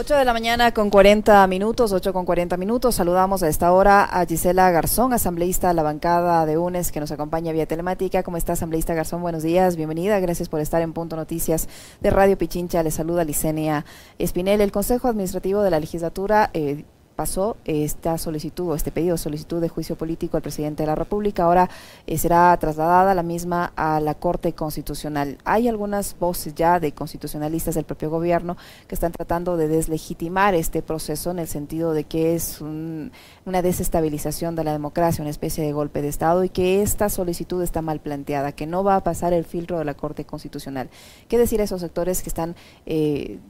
8 0.00 0.14
de 0.14 0.24
la 0.24 0.32
mañana 0.32 0.72
con 0.72 0.90
40 0.90 1.44
minutos, 1.48 1.90
8 1.90 2.12
con 2.12 2.24
40 2.24 2.56
minutos. 2.56 2.94
Saludamos 2.94 3.42
a 3.42 3.48
esta 3.48 3.72
hora 3.72 4.04
a 4.04 4.24
Gisela 4.26 4.70
Garzón, 4.70 5.12
asambleísta 5.12 5.66
de 5.66 5.74
la 5.74 5.82
bancada 5.82 6.46
de 6.46 6.56
UNES, 6.56 6.92
que 6.92 7.00
nos 7.00 7.10
acompaña 7.10 7.50
vía 7.50 7.66
telemática. 7.66 8.22
¿Cómo 8.22 8.36
está, 8.36 8.52
asambleísta 8.52 8.94
Garzón? 8.94 9.22
Buenos 9.22 9.42
días, 9.42 9.74
bienvenida. 9.74 10.20
Gracias 10.20 10.48
por 10.48 10.60
estar 10.60 10.82
en 10.82 10.92
Punto 10.92 11.16
Noticias 11.16 11.68
de 12.00 12.10
Radio 12.10 12.38
Pichincha. 12.38 12.84
Le 12.84 12.92
saluda 12.92 13.24
Licenia 13.24 13.84
Espinel. 14.20 14.60
El 14.60 14.70
Consejo 14.70 15.08
Administrativo 15.08 15.62
de 15.62 15.70
la 15.72 15.80
Legislatura 15.80 16.50
eh, 16.54 16.84
pasó 17.18 17.56
esta 17.64 18.16
solicitud 18.16 18.68
o 18.68 18.74
este 18.76 18.92
pedido 18.92 19.16
de 19.16 19.18
solicitud 19.18 19.60
de 19.60 19.68
juicio 19.68 19.96
político 19.96 20.36
al 20.36 20.42
presidente 20.44 20.84
de 20.84 20.86
la 20.86 20.94
República. 20.94 21.42
Ahora 21.42 21.68
eh, 22.06 22.16
será 22.16 22.56
trasladada 22.58 23.12
la 23.12 23.24
misma 23.24 23.72
a 23.74 23.98
la 23.98 24.14
Corte 24.14 24.52
Constitucional. 24.52 25.36
Hay 25.44 25.66
algunas 25.66 26.16
voces 26.16 26.54
ya 26.54 26.78
de 26.78 26.92
constitucionalistas 26.92 27.74
del 27.74 27.82
propio 27.82 28.08
gobierno 28.08 28.56
que 28.86 28.94
están 28.94 29.10
tratando 29.10 29.56
de 29.56 29.66
deslegitimar 29.66 30.54
este 30.54 30.80
proceso 30.80 31.32
en 31.32 31.40
el 31.40 31.48
sentido 31.48 31.92
de 31.92 32.04
que 32.04 32.36
es 32.36 32.60
una 32.60 33.62
desestabilización 33.62 34.54
de 34.54 34.62
la 34.62 34.70
democracia, 34.70 35.22
una 35.22 35.30
especie 35.30 35.64
de 35.64 35.72
golpe 35.72 36.02
de 36.02 36.08
Estado 36.08 36.44
y 36.44 36.50
que 36.50 36.82
esta 36.82 37.08
solicitud 37.08 37.60
está 37.64 37.82
mal 37.82 37.98
planteada, 37.98 38.52
que 38.52 38.68
no 38.68 38.84
va 38.84 38.94
a 38.94 39.02
pasar 39.02 39.32
el 39.32 39.44
filtro 39.44 39.80
de 39.80 39.84
la 39.84 39.94
Corte 39.94 40.24
Constitucional. 40.24 40.88
¿Qué 41.26 41.36
decir 41.36 41.60
a 41.60 41.64
esos 41.64 41.80
sectores 41.80 42.22
que 42.22 42.28
están... 42.28 42.54
Eh, 42.86 43.40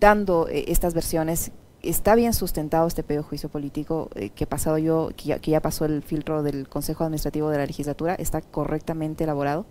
dando 0.00 0.48
eh, 0.48 0.66
estas 0.68 0.92
versiones 0.92 1.50
está 1.84 2.14
bien 2.14 2.32
sustentado 2.32 2.86
este 2.86 3.02
pedido 3.02 3.22
de 3.22 3.28
juicio 3.28 3.48
político 3.48 4.10
eh, 4.14 4.30
que 4.30 4.46
pasado 4.46 4.78
yo, 4.78 5.10
que 5.16 5.38
ya, 5.50 5.60
pasó 5.60 5.84
el 5.84 6.02
filtro 6.02 6.42
del 6.42 6.68
Consejo 6.68 7.04
Administrativo 7.04 7.50
de 7.50 7.58
la 7.58 7.66
Legislatura, 7.66 8.14
está 8.14 8.40
correctamente 8.40 9.24
elaborado. 9.24 9.66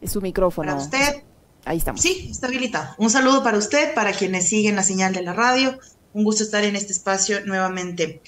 Es 0.00 0.12
su 0.12 0.20
micrófono. 0.20 0.72
Para 0.72 0.82
usted. 0.82 1.22
Ahí 1.64 1.78
estamos. 1.78 2.00
Sí, 2.00 2.28
está 2.30 2.46
habilitado. 2.46 2.94
Un 2.98 3.10
saludo 3.10 3.42
para 3.42 3.58
usted, 3.58 3.94
para 3.94 4.12
quienes 4.12 4.48
siguen 4.48 4.76
la 4.76 4.82
señal 4.82 5.12
de 5.12 5.22
la 5.22 5.32
radio. 5.32 5.78
Un 6.12 6.24
gusto 6.24 6.44
estar 6.44 6.64
en 6.64 6.76
este 6.76 6.92
espacio 6.92 7.44
nuevamente. 7.44 8.22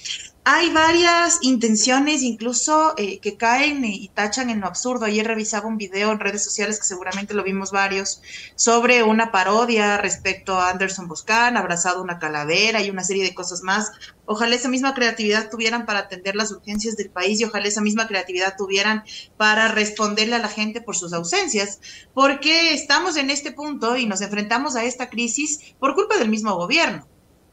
Hay 0.51 0.71
varias 0.71 1.37
intenciones, 1.43 2.23
incluso 2.23 2.95
eh, 2.97 3.19
que 3.19 3.37
caen 3.37 3.85
y 3.85 4.07
tachan 4.07 4.49
en 4.49 4.61
lo 4.61 4.65
absurdo. 4.65 5.05
Ayer 5.05 5.27
revisaba 5.27 5.67
un 5.67 5.77
video 5.77 6.11
en 6.11 6.19
redes 6.19 6.43
sociales 6.43 6.79
que 6.79 6.87
seguramente 6.87 7.35
lo 7.35 7.43
vimos 7.43 7.71
varios 7.71 8.23
sobre 8.55 9.03
una 9.03 9.31
parodia 9.31 9.97
respecto 9.97 10.55
a 10.55 10.71
Anderson 10.71 11.07
Boscan, 11.07 11.55
abrazado 11.55 12.01
una 12.01 12.17
calavera 12.17 12.81
y 12.81 12.89
una 12.89 13.03
serie 13.03 13.23
de 13.23 13.35
cosas 13.35 13.61
más. 13.61 13.91
Ojalá 14.25 14.55
esa 14.55 14.69
misma 14.69 14.95
creatividad 14.95 15.51
tuvieran 15.51 15.85
para 15.85 15.99
atender 15.99 16.35
las 16.35 16.51
urgencias 16.51 16.95
del 16.95 17.11
país 17.11 17.39
y 17.39 17.43
ojalá 17.43 17.67
esa 17.67 17.81
misma 17.81 18.07
creatividad 18.07 18.55
tuvieran 18.57 19.03
para 19.37 19.67
responderle 19.67 20.35
a 20.35 20.39
la 20.39 20.49
gente 20.49 20.81
por 20.81 20.95
sus 20.95 21.13
ausencias, 21.13 21.79
porque 22.15 22.73
estamos 22.73 23.17
en 23.17 23.29
este 23.29 23.51
punto 23.51 23.97
y 23.97 24.07
nos 24.07 24.21
enfrentamos 24.21 24.75
a 24.75 24.83
esta 24.83 25.09
crisis 25.09 25.75
por 25.79 25.93
culpa 25.93 26.17
del 26.17 26.29
mismo 26.29 26.55
gobierno. 26.55 27.07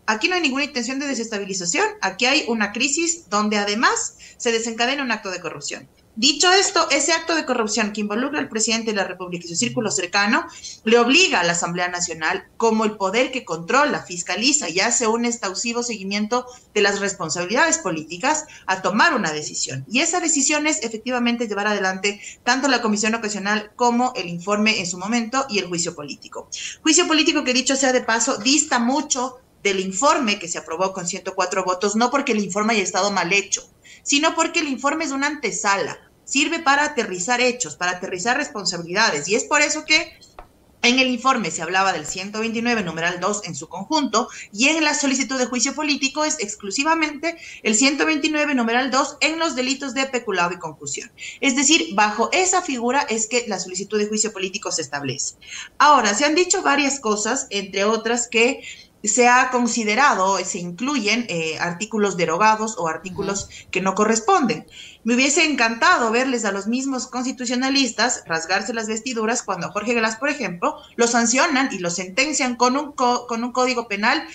Aquí 0.07 0.29
no 0.29 0.37
hay 0.37 0.43
ninguna 0.43 0.65
intención 0.65 0.99
de 0.99 1.07
desestabilización, 1.07 1.85
aquí 2.01 2.27
hay 2.27 2.45
una 2.49 2.73
crisis 2.73 3.29
donde 3.29 3.59
además 3.59 4.17
se 4.37 4.53
desencadena 4.53 5.03
un 5.03 5.11
acto 5.11 5.31
de 5.31 5.41
corrupción. 5.41 5.89
Dicho 6.19 6.51
esto, 6.51 6.89
ese 6.91 7.13
acto 7.13 7.35
de 7.35 7.45
corrupción 7.45 7.93
que 7.93 8.01
involucra 8.01 8.39
al 8.39 8.49
presidente 8.49 8.93
de 8.93 8.97
la 8.97 9.05
República 9.05 9.45
y 9.45 9.49
su 9.51 9.55
círculo 9.55 9.91
cercano 9.91 10.47
le 10.85 10.99
obliga 10.99 11.41
a 11.41 11.45
la 11.45 11.53
Asamblea 11.53 11.89
Nacional, 11.89 12.47
como 12.57 12.87
el 12.87 12.97
poder 12.97 13.31
que 13.31 13.45
controla, 13.45 14.03
fiscaliza 14.03 14.71
y 14.71 14.81
hace 14.81 15.07
un 15.07 15.27
exhaustivo 15.27 15.83
seguimiento 15.83 16.47
de 16.73 16.81
las 16.81 17.01
responsabilidades 17.01 17.77
políticas, 17.77 18.47
a 18.65 18.81
tomar 18.81 19.13
una 19.13 19.31
decisión. 19.31 19.85
Y 19.91 20.01
esa 20.01 20.21
decisión 20.21 20.67
es 20.67 20.83
efectivamente 20.83 21.49
llevar 21.49 21.67
adelante 21.67 22.19
tanto 22.45 22.69
la 22.69 22.81
Comisión 22.81 23.15
Ocasional 23.15 23.73
como 23.77 24.15
el 24.17 24.31
informe 24.31 24.81
en 24.81 24.87
su 24.87 24.97
momento 24.97 25.45
y 25.51 25.59
el 25.59 25.67
juicio 25.67 25.95
político. 25.95 26.49
Juicio 26.81 27.07
político 27.07 27.45
que 27.45 27.53
dicho 27.53 27.77
sea 27.77 27.93
de 27.93 28.01
paso, 28.01 28.39
dista 28.39 28.79
mucho 28.79 29.41
del 29.63 29.81
informe 29.81 30.39
que 30.39 30.49
se 30.49 30.59
aprobó 30.59 30.93
con 30.93 31.07
104 31.07 31.65
votos, 31.65 31.97
no 31.97 32.11
porque 32.11 32.33
el 32.33 32.41
informe 32.41 32.75
haya 32.75 32.83
estado 32.83 33.11
mal 33.11 33.33
hecho, 33.33 33.69
sino 34.03 34.35
porque 34.35 34.61
el 34.61 34.69
informe 34.69 35.05
es 35.05 35.11
una 35.11 35.27
antesala, 35.27 35.99
sirve 36.25 36.61
para 36.61 36.85
aterrizar 36.85 37.41
hechos, 37.41 37.77
para 37.77 37.93
aterrizar 37.93 38.37
responsabilidades. 38.37 39.29
Y 39.29 39.35
es 39.35 39.45
por 39.45 39.61
eso 39.63 39.85
que 39.85 40.19
en 40.83 41.01
el 41.01 41.09
informe 41.09 41.51
se 41.51 41.63
hablaba 41.63 41.93
del 41.93 42.07
129, 42.07 42.85
numeral 42.85 43.19
2 43.19 43.43
en 43.47 43.57
su 43.57 43.69
conjunto, 43.69 44.29
y 44.53 44.69
en 44.69 44.85
la 44.85 44.95
solicitud 44.95 45.37
de 45.37 45.47
juicio 45.47 45.75
político 45.75 46.25
es 46.25 46.39
exclusivamente 46.39 47.37
el 47.65 47.75
129, 47.75 48.55
numeral 48.55 48.91
2 48.91 49.17
en 49.21 49.39
los 49.39 49.57
delitos 49.57 49.95
de 49.95 50.07
peculado 50.07 50.53
y 50.53 50.59
confusión. 50.59 51.11
Es 51.41 51.57
decir, 51.57 51.89
bajo 51.95 52.31
esa 52.33 52.63
figura 52.63 53.01
es 53.01 53.27
que 53.27 53.47
la 53.49 53.59
solicitud 53.59 53.99
de 53.99 54.07
juicio 54.07 54.33
político 54.33 54.71
se 54.71 54.83
establece. 54.83 55.35
Ahora, 55.79 56.15
se 56.15 56.25
han 56.25 56.37
dicho 56.37 56.63
varias 56.63 57.01
cosas, 57.01 57.49
entre 57.51 57.85
otras 57.85 58.29
que 58.29 58.63
se 59.09 59.29
ha 59.29 59.51
considerado, 59.51 60.39
se 60.45 60.59
incluyen 60.59 61.27
eh, 61.29 61.59
artículos 61.59 62.17
derogados 62.17 62.77
o 62.79 62.89
artículos 62.89 63.49
que 63.71 63.81
no 63.81 63.95
corresponden. 63.95 64.67
Me 65.05 65.15
hubiese 65.15 65.45
encantado 65.45 66.11
verles 66.11 66.45
a 66.45 66.53
los 66.53 66.67
mismos 66.67 67.07
constitucionalistas 67.07 68.23
rasgarse 68.27 68.75
las 68.75 68.89
vestiduras 68.89 69.43
cuando 69.43 69.69
a 69.69 69.73
Jorge 69.73 69.95
Glass, 69.95 70.17
por 70.17 70.29
ejemplo, 70.29 70.77
lo 70.97 71.07
sancionan 71.07 71.69
y 71.73 71.79
lo 71.79 71.91
sentencian 71.91 72.57
con 72.57 72.77
un, 72.77 72.93
con 72.93 73.45
un 73.45 73.53
código 73.53 73.87
penal 73.89 74.27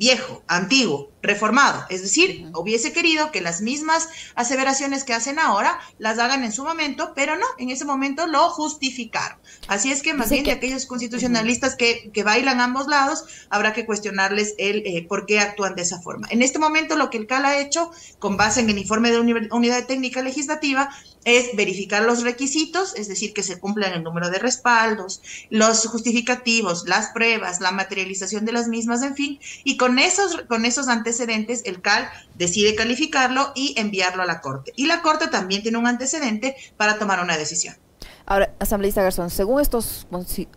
viejo, 0.00 0.42
antiguo, 0.48 1.10
reformado. 1.22 1.84
Es 1.90 2.00
decir, 2.00 2.50
hubiese 2.54 2.94
querido 2.94 3.30
que 3.30 3.42
las 3.42 3.60
mismas 3.60 4.08
aseveraciones 4.34 5.04
que 5.04 5.12
hacen 5.12 5.38
ahora 5.38 5.78
las 5.98 6.18
hagan 6.18 6.42
en 6.42 6.52
su 6.52 6.64
momento, 6.64 7.12
pero 7.14 7.36
no, 7.36 7.44
en 7.58 7.68
ese 7.68 7.84
momento 7.84 8.26
lo 8.26 8.48
justificaron. 8.48 9.38
Así 9.68 9.92
es 9.92 10.00
que 10.02 10.14
más 10.14 10.30
bien 10.30 10.44
de 10.44 10.52
aquellos 10.52 10.86
constitucionalistas 10.86 11.76
que, 11.76 12.10
que, 12.14 12.22
bailan 12.22 12.62
ambos 12.62 12.86
lados, 12.86 13.24
habrá 13.50 13.74
que 13.74 13.84
cuestionarles 13.84 14.54
el 14.56 14.82
eh, 14.86 15.04
por 15.06 15.26
qué 15.26 15.38
actúan 15.38 15.74
de 15.74 15.82
esa 15.82 16.00
forma. 16.00 16.26
En 16.30 16.40
este 16.40 16.58
momento 16.58 16.96
lo 16.96 17.10
que 17.10 17.18
el 17.18 17.26
CAL 17.26 17.44
ha 17.44 17.60
hecho, 17.60 17.90
con 18.18 18.38
base 18.38 18.60
en 18.60 18.70
el 18.70 18.78
informe 18.78 19.10
de 19.10 19.20
Unidad 19.50 19.86
Técnica 19.86 20.22
Legislativa, 20.22 20.88
es 21.24 21.54
verificar 21.54 22.02
los 22.02 22.22
requisitos, 22.22 22.94
es 22.96 23.08
decir, 23.08 23.34
que 23.34 23.42
se 23.42 23.58
cumplan 23.58 23.92
el 23.92 24.02
número 24.02 24.30
de 24.30 24.38
respaldos, 24.38 25.20
los 25.50 25.86
justificativos, 25.86 26.84
las 26.86 27.08
pruebas, 27.10 27.60
la 27.60 27.72
materialización 27.72 28.46
de 28.46 28.52
las 28.52 28.68
mismas, 28.68 29.02
en 29.02 29.14
fin, 29.14 29.38
y 29.62 29.76
con 29.76 29.89
esos, 29.98 30.42
con 30.48 30.64
esos 30.64 30.88
antecedentes 30.88 31.62
el 31.64 31.80
CAL 31.80 32.10
decide 32.34 32.74
calificarlo 32.74 33.52
y 33.54 33.74
enviarlo 33.78 34.22
a 34.22 34.26
la 34.26 34.40
Corte. 34.40 34.72
Y 34.76 34.86
la 34.86 35.02
Corte 35.02 35.28
también 35.28 35.62
tiene 35.62 35.78
un 35.78 35.86
antecedente 35.86 36.56
para 36.76 36.98
tomar 36.98 37.22
una 37.22 37.36
decisión. 37.36 37.76
Ahora, 38.30 38.54
asambleísta 38.60 39.02
Garzón, 39.02 39.28
según 39.28 39.60
estos 39.60 40.06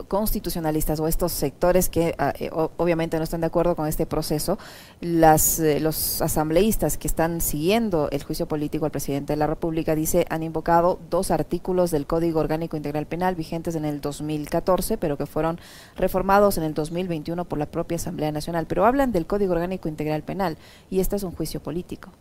constitucionalistas 0.07 0.99
o 0.99 1.07
estos 1.07 1.31
sectores 1.31 1.89
que 1.89 2.13
ah, 2.19 2.31
eh, 2.37 2.51
obviamente 2.53 3.17
no 3.17 3.23
están 3.23 3.41
de 3.41 3.47
acuerdo 3.47 3.75
con 3.75 3.87
este 3.87 4.05
proceso, 4.05 4.59
las, 5.01 5.57
eh, 5.57 5.79
los 5.79 6.21
asambleístas 6.21 6.99
que 6.99 7.07
están 7.07 7.41
siguiendo 7.41 8.11
el 8.11 8.21
juicio 8.21 8.47
político 8.47 8.85
al 8.85 8.91
presidente 8.91 9.33
de 9.33 9.37
la 9.37 9.47
República, 9.47 9.95
dice, 9.95 10.27
han 10.29 10.43
invocado 10.43 10.99
dos 11.09 11.31
artículos 11.31 11.89
del 11.89 12.05
Código 12.05 12.41
Orgánico 12.41 12.77
Integral 12.77 13.07
Penal 13.07 13.33
vigentes 13.33 13.73
en 13.73 13.85
el 13.85 14.01
2014, 14.01 14.99
pero 14.99 15.17
que 15.17 15.25
fueron 15.25 15.59
reformados 15.95 16.59
en 16.59 16.65
el 16.65 16.75
2021 16.75 17.45
por 17.45 17.57
la 17.57 17.65
propia 17.65 17.95
Asamblea 17.95 18.31
Nacional. 18.31 18.67
Pero 18.67 18.85
hablan 18.85 19.11
del 19.11 19.25
Código 19.25 19.53
Orgánico 19.53 19.89
Integral 19.89 20.21
Penal 20.21 20.59
y 20.91 20.99
este 20.99 21.15
es 21.15 21.23
un 21.23 21.31
juicio 21.31 21.59
político. 21.63 22.11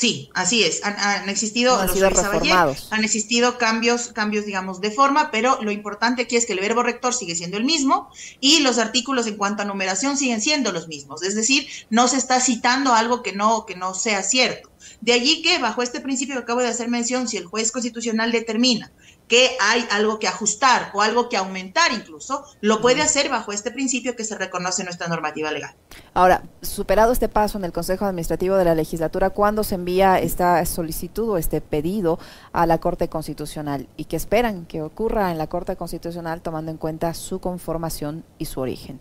Sí, 0.00 0.30
así 0.32 0.64
es. 0.64 0.80
Han, 0.82 1.28
existido, 1.28 1.78
han 1.78 3.04
existido 3.04 3.58
cambios, 3.58 4.08
cambios, 4.14 4.46
digamos, 4.46 4.80
de 4.80 4.90
forma, 4.90 5.30
pero 5.30 5.58
lo 5.60 5.70
importante 5.70 6.22
aquí 6.22 6.36
es 6.36 6.46
que 6.46 6.54
el 6.54 6.60
verbo 6.60 6.82
rector 6.82 7.12
sigue 7.12 7.34
siendo 7.34 7.58
el 7.58 7.64
mismo 7.64 8.08
y 8.40 8.60
los 8.60 8.78
artículos 8.78 9.26
en 9.26 9.36
cuanto 9.36 9.60
a 9.60 9.66
numeración 9.66 10.16
siguen 10.16 10.40
siendo 10.40 10.72
los 10.72 10.88
mismos. 10.88 11.22
Es 11.22 11.34
decir, 11.34 11.66
no 11.90 12.08
se 12.08 12.16
está 12.16 12.40
citando 12.40 12.94
algo 12.94 13.22
que 13.22 13.32
no, 13.32 13.66
que 13.66 13.76
no 13.76 13.92
sea 13.92 14.22
cierto. 14.22 14.70
De 15.02 15.12
allí 15.12 15.42
que, 15.42 15.58
bajo 15.58 15.82
este 15.82 16.00
principio 16.00 16.34
que 16.34 16.42
acabo 16.44 16.62
de 16.62 16.68
hacer 16.68 16.88
mención, 16.88 17.28
si 17.28 17.36
el 17.36 17.44
juez 17.44 17.70
constitucional 17.70 18.32
determina 18.32 18.90
que 19.30 19.56
hay 19.60 19.86
algo 19.92 20.18
que 20.18 20.26
ajustar 20.26 20.90
o 20.92 21.02
algo 21.02 21.28
que 21.28 21.36
aumentar 21.36 21.92
incluso, 21.92 22.44
lo 22.60 22.80
puede 22.80 23.00
hacer 23.00 23.28
bajo 23.28 23.52
este 23.52 23.70
principio 23.70 24.16
que 24.16 24.24
se 24.24 24.36
reconoce 24.36 24.82
en 24.82 24.86
nuestra 24.86 25.06
normativa 25.06 25.52
legal. 25.52 25.72
Ahora, 26.14 26.42
superado 26.62 27.12
este 27.12 27.28
paso 27.28 27.56
en 27.56 27.64
el 27.64 27.70
Consejo 27.70 28.04
Administrativo 28.06 28.56
de 28.56 28.64
la 28.64 28.74
Legislatura, 28.74 29.30
¿cuándo 29.30 29.62
se 29.62 29.76
envía 29.76 30.18
esta 30.18 30.66
solicitud 30.66 31.30
o 31.30 31.38
este 31.38 31.60
pedido 31.60 32.18
a 32.52 32.66
la 32.66 32.78
Corte 32.78 33.08
Constitucional? 33.08 33.88
¿Y 33.96 34.06
qué 34.06 34.16
esperan 34.16 34.66
que 34.66 34.82
ocurra 34.82 35.30
en 35.30 35.38
la 35.38 35.46
Corte 35.46 35.76
Constitucional 35.76 36.42
tomando 36.42 36.72
en 36.72 36.76
cuenta 36.76 37.14
su 37.14 37.38
conformación 37.38 38.24
y 38.36 38.46
su 38.46 38.60
origen? 38.60 38.98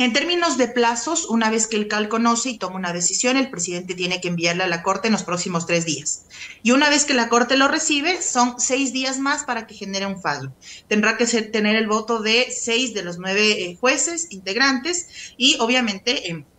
En 0.00 0.14
términos 0.14 0.56
de 0.56 0.66
plazos, 0.66 1.26
una 1.26 1.50
vez 1.50 1.66
que 1.66 1.76
el 1.76 1.86
CAL 1.86 2.08
conoce 2.08 2.48
y 2.48 2.56
toma 2.56 2.76
una 2.76 2.94
decisión, 2.94 3.36
el 3.36 3.50
presidente 3.50 3.94
tiene 3.94 4.18
que 4.18 4.28
enviarla 4.28 4.64
a 4.64 4.66
la 4.66 4.82
Corte 4.82 5.08
en 5.08 5.12
los 5.12 5.24
próximos 5.24 5.66
tres 5.66 5.84
días. 5.84 6.24
Y 6.62 6.70
una 6.70 6.88
vez 6.88 7.04
que 7.04 7.12
la 7.12 7.28
Corte 7.28 7.58
lo 7.58 7.68
recibe, 7.68 8.22
son 8.22 8.58
seis 8.58 8.94
días 8.94 9.18
más 9.18 9.44
para 9.44 9.66
que 9.66 9.74
genere 9.74 10.06
un 10.06 10.18
fallo. 10.18 10.52
Tendrá 10.88 11.18
que 11.18 11.26
tener 11.26 11.76
el 11.76 11.86
voto 11.86 12.22
de 12.22 12.46
seis 12.50 12.94
de 12.94 13.02
los 13.02 13.18
nueve 13.18 13.62
eh, 13.62 13.76
jueces 13.78 14.28
integrantes 14.30 15.34
y 15.36 15.58
obviamente... 15.60 16.30
en 16.30 16.49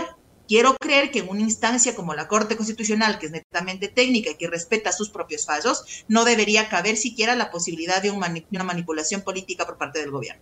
quiero 0.47 0.75
creer 0.79 1.11
que 1.11 1.19
en 1.19 1.29
una 1.29 1.41
instancia 1.41 1.95
como 1.95 2.13
la 2.13 2.27
Corte 2.27 2.55
Constitucional, 2.55 3.19
que 3.19 3.27
es 3.27 3.31
netamente 3.31 3.87
técnica 3.87 4.31
y 4.31 4.35
que 4.35 4.47
respeta 4.47 4.91
sus 4.91 5.09
propios 5.09 5.45
fallos, 5.45 6.05
no 6.07 6.25
debería 6.25 6.69
caber 6.69 6.97
siquiera 6.97 7.35
la 7.35 7.51
posibilidad 7.51 8.01
de 8.01 8.11
una 8.11 8.63
manipulación 8.63 9.21
política 9.21 9.65
por 9.65 9.77
parte 9.77 9.99
del 9.99 10.11
gobierno. 10.11 10.41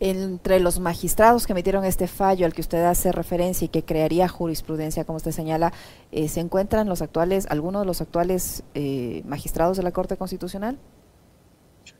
Entre 0.00 0.60
los 0.60 0.78
magistrados 0.78 1.44
que 1.44 1.52
emitieron 1.52 1.84
este 1.84 2.06
fallo 2.06 2.46
al 2.46 2.54
que 2.54 2.60
usted 2.60 2.84
hace 2.84 3.10
referencia 3.10 3.64
y 3.64 3.68
que 3.68 3.82
crearía 3.82 4.28
jurisprudencia, 4.28 5.04
como 5.04 5.16
usted 5.16 5.32
señala, 5.32 5.72
eh, 6.12 6.28
¿se 6.28 6.38
encuentran 6.38 6.88
los 6.88 7.02
actuales, 7.02 7.46
algunos 7.50 7.82
de 7.82 7.86
los 7.86 8.00
actuales 8.00 8.62
eh, 8.74 9.22
magistrados 9.26 9.76
de 9.76 9.82
la 9.82 9.90
Corte 9.90 10.16
Constitucional? 10.16 10.78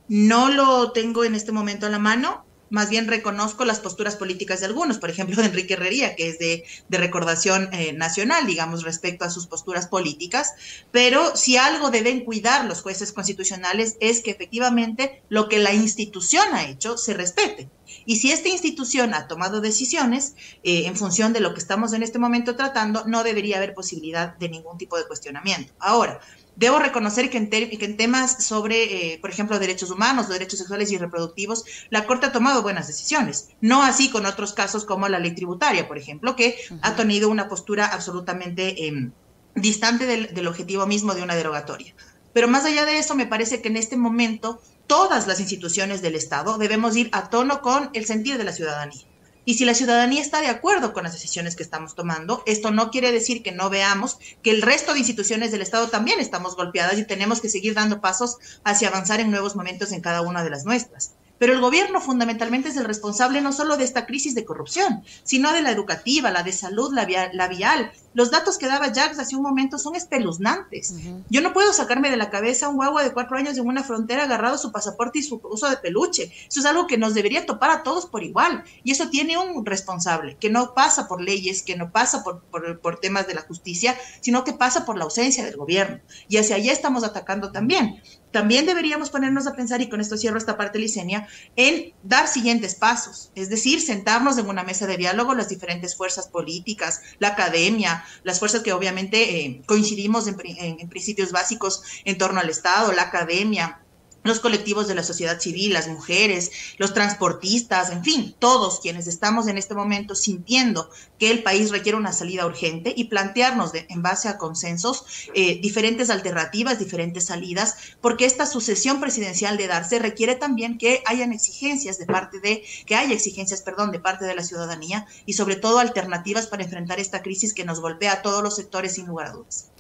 No 0.07 0.49
lo 0.49 0.93
tengo 0.93 1.25
en 1.25 1.35
este 1.35 1.51
momento 1.51 1.87
a 1.87 1.91
la 1.91 1.99
mano, 1.99 2.45
más 2.71 2.91
bien 2.91 3.09
reconozco 3.09 3.65
las 3.65 3.81
posturas 3.81 4.17
políticas 4.17 4.61
de 4.61 4.67
algunos, 4.67 4.99
por 4.99 5.11
ejemplo, 5.11 5.37
de 5.37 5.47
Enrique 5.47 5.75
Herrería, 5.75 6.17
que 6.17 6.29
es 6.29 6.39
de, 6.39 6.65
recordación 6.91 7.69
eh, 7.73 7.93
nacional, 7.93 8.47
digamos, 8.47 8.83
respecto 8.83 9.25
a 9.25 9.31
sus 9.31 9.47
posturas 9.47 9.87
políticas, 9.87 10.55
pero 10.91 11.37
si 11.37 11.57
algo 11.57 11.91
deben 11.91 12.25
cuidar 12.25 12.65
los 12.65 12.83
jueces 12.83 13.13
constitucionales 13.13 13.97
es 14.01 14.21
que 14.21 14.33
efectivamente 14.33 15.23
lo 15.29 15.49
que 15.49 15.59
la 15.59 15.73
institución 15.73 16.45
ha 16.53 16.67
hecho 16.67 16.99
se 16.99 17.15
respete. 17.15 17.69
Y 18.05 18.17
si 18.17 18.33
esta 18.33 18.49
institución 18.49 19.15
ha 19.15 19.29
tomado 19.29 19.61
decisiones 19.61 20.35
eh, 20.63 20.87
en 20.87 20.97
función 20.97 21.33
de 21.33 21.41
lo 21.41 21.55
que 21.55 21.61
estamos 21.61 21.93
en 21.93 22.03
este 22.03 22.19
momento 22.19 22.57
tratando, 22.57 23.05
no 23.07 23.23
debería 23.23 23.59
haber 23.59 23.75
posibilidad 23.75 24.37
de 24.37 24.49
ningún 24.49 24.79
tipo 24.79 24.97
de 24.99 25.07
cuestionamiento. 25.07 25.73
Ahora, 25.79 26.21
Debo 26.59 26.81
reconocer 26.81 27.31
que 27.31 27.39
en, 27.39 27.97
temas 27.97 28.45
sobre, 28.45 29.13
eh, 29.13 29.19
por 29.21 29.31
ejemplo, 29.31 29.61
derechos 29.61 29.93
humanos, 29.93 30.29
derechos 30.29 30.59
sexuales 30.59 30.91
y 30.91 30.99
reproductivos, 30.99 31.65
la 31.89 32.05
Corte 32.05 32.27
ha 32.27 32.33
tomado 32.33 32.63
buenas 32.63 32.89
decisiones. 32.89 33.51
No 33.61 33.85
así 33.85 34.11
con 34.11 34.27
otros 34.27 34.55
casos 34.55 34.85
como 34.85 35.09
la 35.09 35.21
ley 35.21 35.37
tributaria, 35.37 35.87
por 35.87 35.99
ejemplo, 35.99 36.35
que 36.35 36.57
ha 36.83 36.97
tenido 36.97 37.29
una 37.29 37.49
postura 37.49 37.87
absolutamente 37.87 38.89
em, 38.89 39.13
distante 39.55 40.05
del 40.07 40.49
objetivo 40.49 40.85
mismo 40.85 41.15
de 41.15 41.23
una 41.23 41.37
derogatoria. 41.37 41.95
Pero 42.33 42.49
más 42.49 42.65
allá 42.65 42.85
de 42.85 42.99
eso, 42.99 43.15
me 43.15 43.27
parece 43.27 43.63
que 43.63 43.69
en 43.69 43.77
este 43.77 43.97
momento 43.97 44.61
todas 44.89 45.29
las 45.29 45.39
instituciones 45.39 46.03
del 46.03 46.17
Estado 46.17 46.59
debemos 46.59 46.97
ir 46.97 47.09
a 47.13 47.31
tono 47.31 47.63
con 47.63 47.91
el 47.93 48.05
sentir 48.05 48.37
de 48.37 48.43
la 48.43 48.53
ciudadanía. 48.53 49.03
Y 49.49 49.55
si 49.55 49.65
la 49.65 49.73
ciudadanía 49.73 50.21
está 50.21 50.43
de 50.43 50.49
acuerdo 50.49 50.93
con 50.93 51.05
las 51.05 51.15
decisiones 51.15 51.57
que 51.57 51.63
estamos 51.63 51.95
tomando, 51.95 52.43
esto 52.45 52.71
no 52.71 52.91
quiere 52.91 53.13
decir 53.13 53.43
que 53.43 53.51
no 53.51 53.71
veamos 53.71 54.19
que 54.43 54.51
el 54.51 54.61
resto 54.61 54.93
de 54.93 54.99
instituciones 54.99 55.51
del 55.53 55.63
Estado 55.63 55.89
también 55.89 56.21
estamos 56.21 56.55
golpeadas 56.55 56.99
y 56.99 57.07
tenemos 57.07 57.41
que 57.41 57.49
seguir 57.49 57.73
dando 57.73 58.03
pasos 58.03 58.37
hacia 58.63 58.89
avanzar 58.89 59.21
en 59.21 59.31
nuevos 59.31 59.57
momentos 59.57 59.93
en 59.93 60.03
cada 60.03 60.21
una 60.21 60.45
de 60.45 60.51
las 60.51 60.67
nuestras. 60.67 61.15
Pero 61.39 61.53
el 61.53 61.61
gobierno 61.61 62.01
fundamentalmente 62.01 62.69
es 62.69 62.77
el 62.77 62.85
responsable 62.85 63.41
no 63.41 63.53
solo 63.53 63.77
de 63.77 63.85
esta 63.85 64.07
crisis 64.07 64.35
de 64.35 64.45
corrupción, 64.45 65.03
sino 65.23 65.53
de 65.53 65.63
la 65.63 65.71
educativa, 65.71 66.31
la 66.31 66.43
de 66.43 66.53
salud, 66.53 66.93
la, 66.93 67.05
vial. 67.49 67.93
Los 68.15 68.31
datos 68.31 68.59
que 68.59 68.67
daba 68.67 68.93
Jacques 68.93 69.19
hace 69.19 69.37
un 69.37 69.43
momento 69.43 69.79
son 69.79 69.95
espeluznantes. 69.95 70.95
Yo 71.31 71.41
no 71.41 71.53
puedo 71.53 71.73
sacarme 71.73 72.11
de 72.11 72.17
la 72.17 72.31
cabeza 72.31 72.69
un 72.69 72.77
guagua 72.77 73.05
de 73.05 73.13
cuatro 73.13 73.37
años 73.37 73.57
en 73.57 73.67
una 73.67 73.85
frontera 73.85 74.25
agarrado 74.25 74.59
su 74.59 74.73
pasaporte 74.73 75.21
y 75.21 75.23
su 75.23 75.41
uso 75.45 75.71
de 75.71 75.77
peluche. 75.77 76.33
Eso 76.49 76.61
es 76.61 76.67
algo 76.67 76.87
que 76.87 76.99
nos 76.99 77.15
debería 77.15 77.47
topar 77.47 77.71
a 77.71 77.83
todos 77.83 78.07
por 78.07 78.25
igual. 78.25 78.65
Y 78.83 78.91
eso 78.91 79.09
tiene 79.09 79.39
un 79.39 79.65
responsable, 79.65 80.37
que 80.41 80.51
no 80.51 80.75
pasa 80.75 81.07
por 81.07 81.21
leyes, 81.21 81.63
que 81.63 81.77
no 81.77 81.93
pasa 81.93 82.25
por, 82.25 82.43
por 82.81 82.99
temas 82.99 83.27
de 83.29 83.35
la 83.35 83.43
justicia, 83.43 83.97
sino 84.21 84.45
que 84.45 84.53
pasa 84.53 84.85
por 84.85 84.97
la 84.97 85.05
ausencia 85.05 85.45
del 85.45 85.57
gobierno. 85.57 86.01
Y 86.29 86.39
hacia 86.39 86.57
allá 86.57 86.73
estamos 86.73 87.05
atacando 87.05 87.53
también 87.53 88.03
también 88.31 88.67
deberíamos 88.67 89.11
ponernos 89.11 89.47
a 89.47 89.55
pensar, 89.55 89.81
y 89.81 89.89
con 89.89 90.01
esto 90.01 90.17
cierro 90.17 90.39
esta 90.39 90.57
parte, 90.57 90.79
Licenia, 90.79 91.29
en 91.57 91.93
dar 92.03 92.29
siguientes 92.29 92.75
pasos, 92.75 93.31
es 93.35 93.49
decir, 93.49 93.81
sentarnos 93.81 94.39
en 94.39 94.49
una 94.49 94.63
mesa 94.63 94.87
de 94.87 94.97
diálogo 94.97 95.35
las 95.35 95.49
diferentes 95.49 95.97
fuerzas 95.97 96.29
políticas, 96.29 97.03
la 97.19 97.29
academia, 97.29 98.05
las 98.25 98.39
fuerzas 98.39 98.63
que 98.63 98.73
obviamente 98.73 99.41
eh, 99.41 99.63
coincidimos 99.67 100.27
en, 100.29 100.37
en 100.45 100.89
principios 100.89 101.33
básicos 101.33 101.83
en 102.05 102.19
torno 102.19 102.41
al 102.41 102.51
Estado, 102.51 102.93
la 102.93 103.03
academia, 103.03 103.81
los 104.25 104.41
colectivos 104.41 104.89
de 104.89 104.95
la 104.95 105.03
sociedad 105.03 105.41
civil, 105.41 105.73
las 105.73 105.89
mujeres, 105.89 106.51
los 106.77 106.93
transportistas, 106.93 107.91
en 107.91 108.05
fin, 108.05 108.35
todos 108.39 108.81
quienes 108.81 109.07
estamos 109.07 109.47
en 109.47 109.59
este 109.59 109.75
momento 109.75 110.15
sintiendo 110.15 110.91
que 111.19 111.31
el 111.31 111.43
país 111.43 111.71
requiere 111.71 111.99
una 111.99 112.13
salida 112.13 112.47
urgente 112.47 112.93
y 112.97 113.05
plantearnos 113.05 113.73
en 113.75 114.03
base 114.03 114.29
a 114.29 114.39
consensos 114.39 115.05
eh, 115.35 115.61
diferentes 115.61 116.11
alternativas, 116.11 116.79
diferentes 116.79 117.27
salidas, 117.27 117.77
porque 118.01 118.27
esta 118.27 118.47
sucesión 118.47 119.01
presidencial 119.01 119.57
de 119.57 119.67
darse 119.67 119.99
requiere 119.99 120.35
también 120.35 120.79
que 120.79 121.03
hayan 121.07 121.33
exigencias 121.33 121.99
de 121.99 122.07
parte 122.07 122.41
de, 122.41 122.63
que 122.87 122.95
haya 122.95 123.15
exigencias, 123.15 123.63
perdón, 123.63 123.91
de 123.91 124.01
parte 124.01 124.25
de 124.25 124.35
la 124.35 124.45
ciudadanía 124.45 125.07
y 125.27 125.35
sobre 125.35 125.57
todo 125.57 125.79
alternativas 125.79 126.47
para 126.47 126.65
enfrentar 126.65 127.01
esta 127.01 127.23
crisis 127.23 127.55
que 127.55 127.65
nos 127.65 127.81
golpea 127.81 128.13
a 128.13 128.23
todos 128.23 128.43
los 128.43 128.57
sectores 128.57 128.95
sin 128.95 129.07
lugar 129.07 129.29
a 129.29 129.33
dudas. 129.33 129.71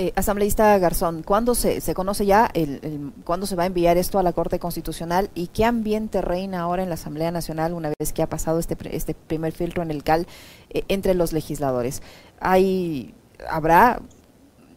Eh, 0.00 0.12
asambleísta 0.14 0.78
Garzón, 0.78 1.24
¿cuándo 1.24 1.56
se, 1.56 1.80
se 1.80 1.92
conoce 1.92 2.24
ya 2.24 2.48
el, 2.54 3.12
cuándo 3.24 3.46
se 3.46 3.56
va 3.56 3.64
a 3.64 3.66
enviar 3.66 3.96
esto 3.96 4.20
a 4.20 4.22
la 4.22 4.32
Corte 4.32 4.60
Constitucional 4.60 5.28
y 5.34 5.48
qué 5.48 5.64
ambiente 5.64 6.22
reina 6.22 6.60
ahora 6.60 6.84
en 6.84 6.88
la 6.88 6.94
Asamblea 6.94 7.32
Nacional 7.32 7.72
una 7.72 7.90
vez 7.98 8.12
que 8.12 8.22
ha 8.22 8.28
pasado 8.28 8.60
este, 8.60 8.76
este 8.94 9.14
primer 9.14 9.52
filtro 9.52 9.82
en 9.82 9.90
el 9.90 10.04
CAL 10.04 10.28
eh, 10.70 10.84
entre 10.86 11.14
los 11.14 11.32
legisladores? 11.32 12.00
¿Hay, 12.38 13.12
habrá, 13.50 14.00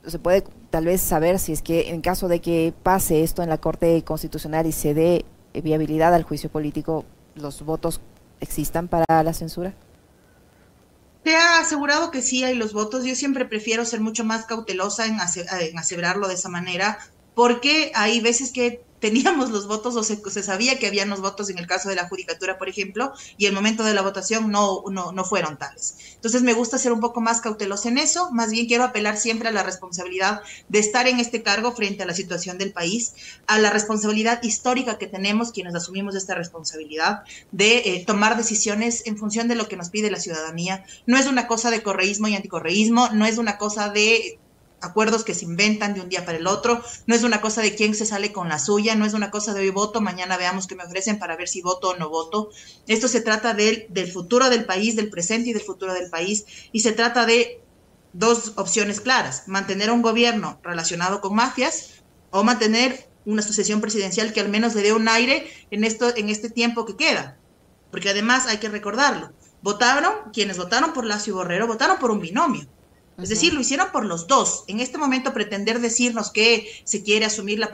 se 0.08 0.18
puede 0.18 0.44
tal 0.72 0.86
vez 0.86 1.02
saber 1.02 1.38
si 1.38 1.52
es 1.52 1.62
que 1.62 1.92
en 1.92 2.02
caso 2.02 2.28
de 2.28 2.42
que 2.42 2.74
pase 2.82 3.22
esto 3.22 3.44
en 3.44 3.50
la 3.50 3.60
Corte 3.60 4.04
Constitucional 4.04 4.66
y 4.66 4.72
se 4.72 4.96
dé 4.96 5.26
viabilidad 5.54 6.16
al 6.16 6.24
juicio 6.24 6.50
político, 6.50 7.06
los 7.36 7.64
votos 7.64 8.02
existan 8.40 8.88
para 8.88 9.06
la 9.22 9.34
censura? 9.34 9.76
Te 11.24 11.36
ha 11.36 11.60
asegurado 11.60 12.12
que 12.12 12.22
sí 12.22 12.44
hay 12.44 12.56
los 12.56 12.74
votos. 12.74 13.06
Yo 13.06 13.16
siempre 13.16 13.46
prefiero 13.46 13.86
ser 13.86 14.02
mucho 14.02 14.24
más 14.24 14.46
cautelosa 14.46 15.06
en, 15.06 15.18
en 15.60 15.78
asegurarlo 15.78 16.28
de 16.28 16.34
esa 16.34 16.50
manera, 16.50 16.98
porque 17.36 17.92
hay 17.96 18.20
veces 18.22 18.52
que 18.52 18.84
teníamos 19.02 19.50
los 19.50 19.68
votos 19.68 19.96
o 19.96 20.04
se, 20.04 20.44
sabía 20.44 20.80
que 20.80 20.88
habían 20.88 21.10
los 21.10 21.22
votos 21.22 21.50
en 21.50 21.58
el 21.58 21.68
caso 21.68 21.90
de 21.90 21.96
la 21.96 22.08
judicatura, 22.08 22.58
por 22.58 22.70
ejemplo, 22.70 23.12
y 23.36 23.48
el 23.48 23.54
momento 23.54 23.84
de 23.84 23.94
la 23.94 24.04
votación 24.04 24.52
no, 24.52 24.84
no, 24.90 25.12
no 25.12 25.26
fueron 25.26 25.58
tales. 25.58 25.98
Entonces 26.16 26.44
me 26.44 26.54
gusta 26.54 26.78
ser 26.78 26.94
un 26.94 27.02
poco 27.02 27.20
más 27.20 27.42
cauteloso 27.42 27.90
en 27.90 27.98
eso, 27.98 28.32
más 28.32 28.52
bien 28.52 28.68
quiero 28.68 28.84
apelar 28.84 29.18
siempre 29.18 29.50
a 29.50 29.52
la 29.52 29.64
responsabilidad 29.64 30.42
de 30.70 30.80
estar 30.80 31.08
en 31.08 31.20
este 31.20 31.42
cargo 31.42 31.74
frente 31.74 32.04
a 32.04 32.06
la 32.06 32.14
situación 32.14 32.60
del 32.60 32.72
país, 32.72 33.14
a 33.48 33.58
la 33.58 33.72
responsabilidad 33.72 34.42
histórica 34.44 35.00
que 35.00 35.08
tenemos 35.08 35.52
quienes 35.52 35.74
asumimos 35.74 36.16
esta 36.16 36.36
responsabilidad 36.36 37.24
de 37.52 37.78
eh, 37.78 38.04
tomar 38.06 38.38
decisiones 38.38 39.02
en 39.08 39.18
función 39.18 39.48
de 39.48 39.56
lo 39.56 39.68
que 39.68 39.78
nos 39.78 39.90
pide 39.90 40.12
la 40.12 40.20
ciudadanía. 40.20 40.86
No 41.08 41.18
es 41.18 41.26
una 41.26 41.48
cosa 41.48 41.72
de 41.72 41.82
correísmo 41.82 42.28
y 42.28 42.36
anticorreísmo, 42.36 43.10
no 43.10 43.26
es 43.26 43.40
una 43.40 43.58
cosa 43.58 43.90
de 43.90 44.38
acuerdos 44.82 45.24
que 45.24 45.34
se 45.34 45.46
inventan 45.46 45.94
de 45.94 46.02
un 46.02 46.10
día 46.10 46.26
para 46.26 46.38
el 46.38 46.48
otro, 46.48 46.84
no 47.06 47.16
es 47.16 47.24
una 47.24 47.40
cosa 47.40 47.62
de 47.62 47.76
quién 47.76 47.96
se 47.96 48.06
sale 48.06 48.32
con 48.32 48.50
la 48.50 48.60
suya, 48.60 48.96
no 48.96 49.06
es 49.06 49.14
una 49.14 49.32
cosa 49.32 49.54
de 49.54 49.62
hoy 49.62 49.70
voto, 49.70 50.02
mañana 50.02 50.38
veamos 50.38 50.68
qué 50.68 50.76
me 50.76 50.84
ofrecen 50.84 51.20
para 51.20 51.38
ver 51.38 51.48
si 51.48 51.62
voto 51.62 51.90
o 51.90 51.98
no 51.98 52.10
voto. 52.10 52.50
Esto 52.88 53.08
se 53.08 53.22
trata 53.22 53.54
del, 53.54 53.86
del 53.90 54.12
futuro 54.12 54.50
del 54.50 54.66
país, 54.66 54.96
del 54.96 55.10
presente 55.10 55.52
y 55.52 55.54
del 55.54 55.62
futuro 55.62 55.94
del 55.94 56.10
país, 56.10 56.46
y 56.72 56.82
se 56.82 56.92
trata 56.92 57.26
de 57.26 57.62
dos 58.14 58.54
opciones 58.56 59.00
claras, 59.00 59.48
mantener 59.48 59.92
un 59.92 60.02
gobierno 60.02 60.60
relacionado 60.64 61.22
con 61.22 61.36
mafias 61.36 62.04
o 62.32 62.44
mantener 62.44 63.08
una 63.26 63.42
sucesión 63.42 63.82
presidencial 63.82 64.34
que 64.34 64.42
al 64.42 64.50
menos 64.50 64.74
le 64.76 64.82
dé 64.82 64.94
un 64.94 65.08
aire 65.08 65.48
en, 65.70 65.84
esto, 65.84 66.16
en 66.16 66.30
este 66.30 66.50
tiempo 66.50 66.86
que 66.86 66.96
queda. 66.96 67.38
Porque 67.92 68.10
además 68.10 68.48
hay 68.48 68.58
que 68.58 68.70
recordarlo, 68.70 69.32
votaron, 69.62 70.14
quienes 70.34 70.58
votaron 70.58 70.94
por 70.94 71.06
Lacio 71.06 71.36
Borrero, 71.36 71.68
votaron 71.68 72.00
por 72.00 72.10
un 72.10 72.20
binomio 72.20 72.68
es 73.24 73.30
decir, 73.30 73.54
lo 73.54 73.62
hicieron 73.62 73.92
por 73.92 74.06
los 74.06 74.28
dos. 74.28 74.64
En 74.68 74.80
este 74.80 74.98
momento 74.98 75.34
pretender 75.34 75.80
decirnos 75.80 76.32
que 76.32 76.68
se 76.84 77.04
quiere 77.04 77.26
asumir 77.26 77.60
la, 77.60 77.72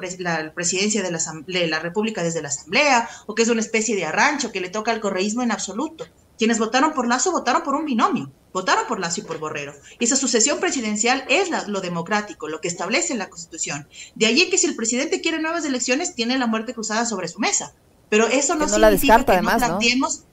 presidencia 0.53 1.03
de 1.03 1.11
la, 1.11 1.19
de 1.47 1.67
la, 1.67 1.79
República 1.79 2.23
desde 2.23 2.41
la 2.41 2.49
Asamblea 2.49 3.09
o 3.25 3.35
que 3.35 3.43
es 3.43 3.49
una 3.49 3.61
especie 3.61 3.95
de 3.95 4.05
arrancho 4.05 4.51
que 4.51 4.61
le 4.61 4.69
toca 4.69 4.91
al 4.91 4.99
correísmo 4.99 5.43
en 5.43 5.51
absoluto. 5.51 6.05
Quienes 6.37 6.59
votaron 6.59 6.93
por 6.93 7.07
Lazo 7.07 7.31
votaron 7.31 7.63
por 7.63 7.75
un 7.75 7.85
binomio, 7.85 8.31
votaron 8.53 8.85
por 8.87 8.99
Lazo 8.99 9.21
y 9.21 9.23
por 9.23 9.39
Borrero. 9.39 9.73
Y 9.99 10.05
esa 10.05 10.15
sucesión 10.15 10.59
presidencial 10.59 11.25
es 11.29 11.49
lo 11.67 11.81
democrático, 11.81 12.47
lo 12.47 12.61
que 12.61 12.67
establece 12.67 13.15
la 13.15 13.29
Constitución. 13.29 13.87
De 14.13 14.27
allí 14.27 14.49
que 14.49 14.57
si 14.57 14.67
el 14.67 14.75
presidente 14.75 15.21
quiere 15.21 15.39
nuevas 15.41 15.65
elecciones, 15.65 16.13
tiene 16.13 16.37
la 16.37 16.45
muerte 16.45 16.75
cruzada 16.75 17.05
sobre 17.05 17.27
su 17.27 17.39
mesa. 17.39 17.73
Pero 18.09 18.27
eso 18.27 18.55
no, 18.55 18.67
significa 18.67 19.25
que 19.25 19.41
no 19.41 19.57
planteemos... 19.57 20.23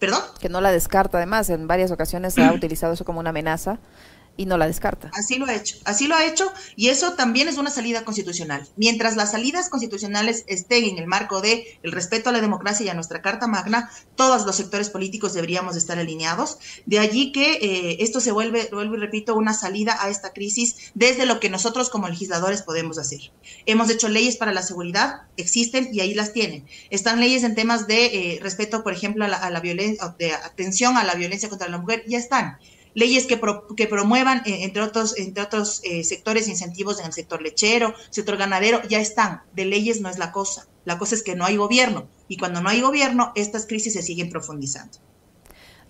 ¿Perdón? 0.00 0.22
Que 0.40 0.48
no 0.48 0.60
la 0.60 0.72
descarta 0.72 1.18
además, 1.18 1.48
en 1.50 1.68
varias 1.68 1.92
ocasiones 1.92 2.34
se 2.34 2.42
ha 2.42 2.52
utilizado 2.52 2.92
eso 2.92 3.04
como 3.04 3.20
una 3.20 3.30
amenaza 3.30 3.78
y 4.36 4.46
no 4.46 4.58
la 4.58 4.66
descarta. 4.66 5.10
Así 5.14 5.36
lo 5.36 5.46
ha 5.46 5.54
hecho, 5.54 5.76
así 5.84 6.06
lo 6.06 6.16
ha 6.16 6.24
hecho 6.24 6.52
y 6.76 6.88
eso 6.88 7.12
también 7.12 7.48
es 7.48 7.58
una 7.58 7.70
salida 7.70 8.04
constitucional. 8.04 8.66
Mientras 8.76 9.16
las 9.16 9.32
salidas 9.32 9.68
constitucionales 9.68 10.44
estén 10.46 10.84
en 10.84 10.98
el 10.98 11.06
marco 11.06 11.40
de 11.40 11.78
el 11.82 11.92
respeto 11.92 12.30
a 12.30 12.32
la 12.32 12.40
democracia 12.40 12.86
y 12.86 12.88
a 12.88 12.94
nuestra 12.94 13.22
Carta 13.22 13.46
Magna, 13.46 13.90
todos 14.16 14.44
los 14.46 14.56
sectores 14.56 14.90
políticos 14.90 15.34
deberíamos 15.34 15.76
estar 15.76 15.98
alineados. 15.98 16.58
De 16.86 16.98
allí 16.98 17.32
que 17.32 17.54
eh, 17.54 17.96
esto 18.00 18.20
se 18.20 18.32
vuelve, 18.32 18.68
vuelvo 18.72 18.96
y 18.96 19.00
repito, 19.00 19.34
una 19.34 19.54
salida 19.54 19.96
a 20.00 20.08
esta 20.08 20.32
crisis 20.32 20.92
desde 20.94 21.26
lo 21.26 21.40
que 21.40 21.50
nosotros 21.50 21.90
como 21.90 22.08
legisladores 22.08 22.62
podemos 22.62 22.98
hacer. 22.98 23.32
Hemos 23.66 23.90
hecho 23.90 24.08
leyes 24.08 24.36
para 24.36 24.52
la 24.52 24.62
seguridad, 24.62 25.22
existen 25.36 25.88
y 25.92 26.00
ahí 26.00 26.14
las 26.14 26.32
tienen. 26.32 26.66
Están 26.90 27.20
leyes 27.20 27.44
en 27.44 27.54
temas 27.54 27.86
de 27.86 28.06
eh, 28.06 28.38
respeto, 28.42 28.82
por 28.82 28.92
ejemplo, 28.92 29.24
a 29.24 29.28
la, 29.28 29.36
a 29.36 29.50
la 29.50 29.60
violencia, 29.60 30.14
de 30.18 30.32
atención 30.32 30.96
a 30.96 31.04
la 31.04 31.14
violencia 31.14 31.48
contra 31.48 31.68
la 31.68 31.78
mujer, 31.78 32.04
ya 32.06 32.18
están 32.18 32.58
leyes 32.94 33.26
que, 33.26 33.40
que 33.76 33.86
promuevan, 33.86 34.38
eh, 34.46 34.64
entre 34.64 34.82
otros, 34.82 35.18
entre 35.18 35.42
otros 35.42 35.80
eh, 35.84 36.04
sectores, 36.04 36.48
incentivos 36.48 37.00
en 37.00 37.06
el 37.06 37.12
sector 37.12 37.42
lechero, 37.42 37.94
sector 38.10 38.36
ganadero, 38.36 38.82
ya 38.88 39.00
están. 39.00 39.42
De 39.52 39.64
leyes 39.64 40.00
no 40.00 40.08
es 40.08 40.18
la 40.18 40.32
cosa. 40.32 40.66
La 40.84 40.98
cosa 40.98 41.14
es 41.14 41.22
que 41.22 41.34
no 41.34 41.44
hay 41.44 41.56
gobierno. 41.56 42.08
Y 42.28 42.36
cuando 42.36 42.60
no 42.60 42.68
hay 42.68 42.80
gobierno, 42.80 43.32
estas 43.34 43.66
crisis 43.66 43.92
se 43.92 44.02
siguen 44.02 44.30
profundizando. 44.30 44.98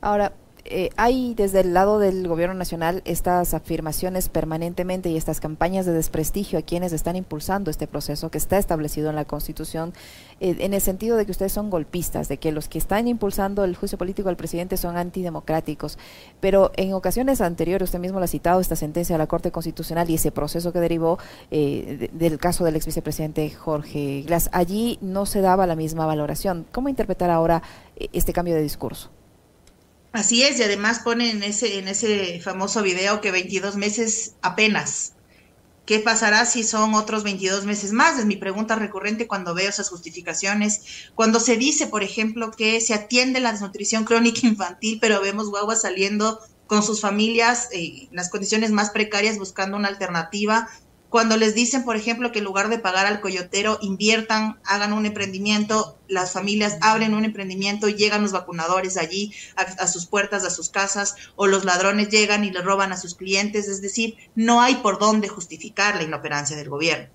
Ahora, 0.00 0.34
eh, 0.66 0.88
hay 0.96 1.34
desde 1.34 1.60
el 1.60 1.74
lado 1.74 1.98
del 1.98 2.26
gobierno 2.26 2.54
nacional 2.54 3.02
estas 3.04 3.52
afirmaciones 3.52 4.30
permanentemente 4.30 5.10
y 5.10 5.16
estas 5.18 5.38
campañas 5.38 5.84
de 5.84 5.92
desprestigio 5.92 6.58
a 6.58 6.62
quienes 6.62 6.94
están 6.94 7.16
impulsando 7.16 7.70
este 7.70 7.86
proceso 7.86 8.30
que 8.30 8.38
está 8.38 8.56
establecido 8.56 9.10
en 9.10 9.16
la 9.16 9.26
Constitución, 9.26 9.92
eh, 10.40 10.56
en 10.60 10.72
el 10.72 10.80
sentido 10.80 11.18
de 11.18 11.26
que 11.26 11.32
ustedes 11.32 11.52
son 11.52 11.68
golpistas, 11.68 12.28
de 12.28 12.38
que 12.38 12.50
los 12.50 12.68
que 12.68 12.78
están 12.78 13.08
impulsando 13.08 13.62
el 13.62 13.76
juicio 13.76 13.98
político 13.98 14.30
al 14.30 14.36
presidente 14.36 14.78
son 14.78 14.96
antidemocráticos. 14.96 15.98
Pero 16.40 16.72
en 16.76 16.94
ocasiones 16.94 17.42
anteriores, 17.42 17.88
usted 17.88 17.98
mismo 17.98 18.18
lo 18.18 18.24
ha 18.24 18.28
citado, 18.28 18.60
esta 18.60 18.76
sentencia 18.76 19.14
de 19.14 19.18
la 19.18 19.26
Corte 19.26 19.52
Constitucional 19.52 20.08
y 20.08 20.14
ese 20.14 20.32
proceso 20.32 20.72
que 20.72 20.80
derivó 20.80 21.18
eh, 21.50 22.08
del 22.12 22.38
caso 22.38 22.64
del 22.64 22.76
ex 22.76 22.86
vicepresidente 22.86 23.50
Jorge 23.50 24.22
Glass, 24.22 24.48
allí 24.52 24.98
no 25.02 25.26
se 25.26 25.42
daba 25.42 25.66
la 25.66 25.76
misma 25.76 26.06
valoración. 26.06 26.64
¿Cómo 26.72 26.88
interpretar 26.88 27.28
ahora 27.28 27.62
este 28.12 28.32
cambio 28.32 28.54
de 28.54 28.62
discurso? 28.62 29.10
Así 30.14 30.44
es, 30.44 30.60
y 30.60 30.62
además 30.62 31.00
pone 31.00 31.32
en 31.32 31.42
ese, 31.42 31.80
en 31.80 31.88
ese 31.88 32.40
famoso 32.40 32.84
video 32.84 33.20
que 33.20 33.32
22 33.32 33.74
meses 33.74 34.36
apenas. 34.42 35.14
¿Qué 35.86 35.98
pasará 35.98 36.46
si 36.46 36.62
son 36.62 36.94
otros 36.94 37.24
22 37.24 37.64
meses 37.64 37.90
más? 37.90 38.16
Es 38.16 38.24
mi 38.24 38.36
pregunta 38.36 38.76
recurrente 38.76 39.26
cuando 39.26 39.54
veo 39.54 39.68
esas 39.68 39.88
justificaciones. 39.88 41.10
Cuando 41.16 41.40
se 41.40 41.56
dice, 41.56 41.88
por 41.88 42.04
ejemplo, 42.04 42.52
que 42.52 42.80
se 42.80 42.94
atiende 42.94 43.40
la 43.40 43.50
desnutrición 43.50 44.04
crónica 44.04 44.46
infantil, 44.46 44.98
pero 45.00 45.20
vemos 45.20 45.50
guaguas 45.50 45.82
saliendo 45.82 46.38
con 46.68 46.84
sus 46.84 47.00
familias 47.00 47.70
en 47.72 48.08
las 48.12 48.30
condiciones 48.30 48.70
más 48.70 48.90
precarias 48.90 49.36
buscando 49.36 49.76
una 49.76 49.88
alternativa 49.88 50.68
cuando 51.14 51.36
les 51.36 51.54
dicen, 51.54 51.84
por 51.84 51.94
ejemplo, 51.94 52.32
que 52.32 52.40
en 52.40 52.44
lugar 52.44 52.68
de 52.68 52.80
pagar 52.80 53.06
al 53.06 53.20
coyotero, 53.20 53.78
inviertan, 53.80 54.58
hagan 54.64 54.92
un 54.92 55.06
emprendimiento, 55.06 55.96
las 56.08 56.32
familias 56.32 56.76
abren 56.80 57.14
un 57.14 57.24
emprendimiento 57.24 57.88
y 57.88 57.94
llegan 57.94 58.22
los 58.22 58.32
vacunadores 58.32 58.96
allí 58.96 59.32
a, 59.54 59.86
sus 59.86 60.06
puertas, 60.06 60.44
a 60.44 60.50
sus 60.50 60.70
casas, 60.70 61.14
o 61.36 61.46
los 61.46 61.64
ladrones 61.64 62.08
llegan 62.08 62.42
y 62.42 62.50
le 62.50 62.62
roban 62.62 62.90
a 62.90 62.96
sus 62.96 63.14
clientes. 63.14 63.68
Es 63.68 63.80
decir, 63.80 64.16
no 64.34 64.60
hay 64.60 64.74
por 64.74 64.98
dónde 64.98 65.28
justificar 65.28 65.94
la 65.94 66.02
inoperancia 66.02 66.56
del 66.56 66.68
gobierno. 66.68 67.10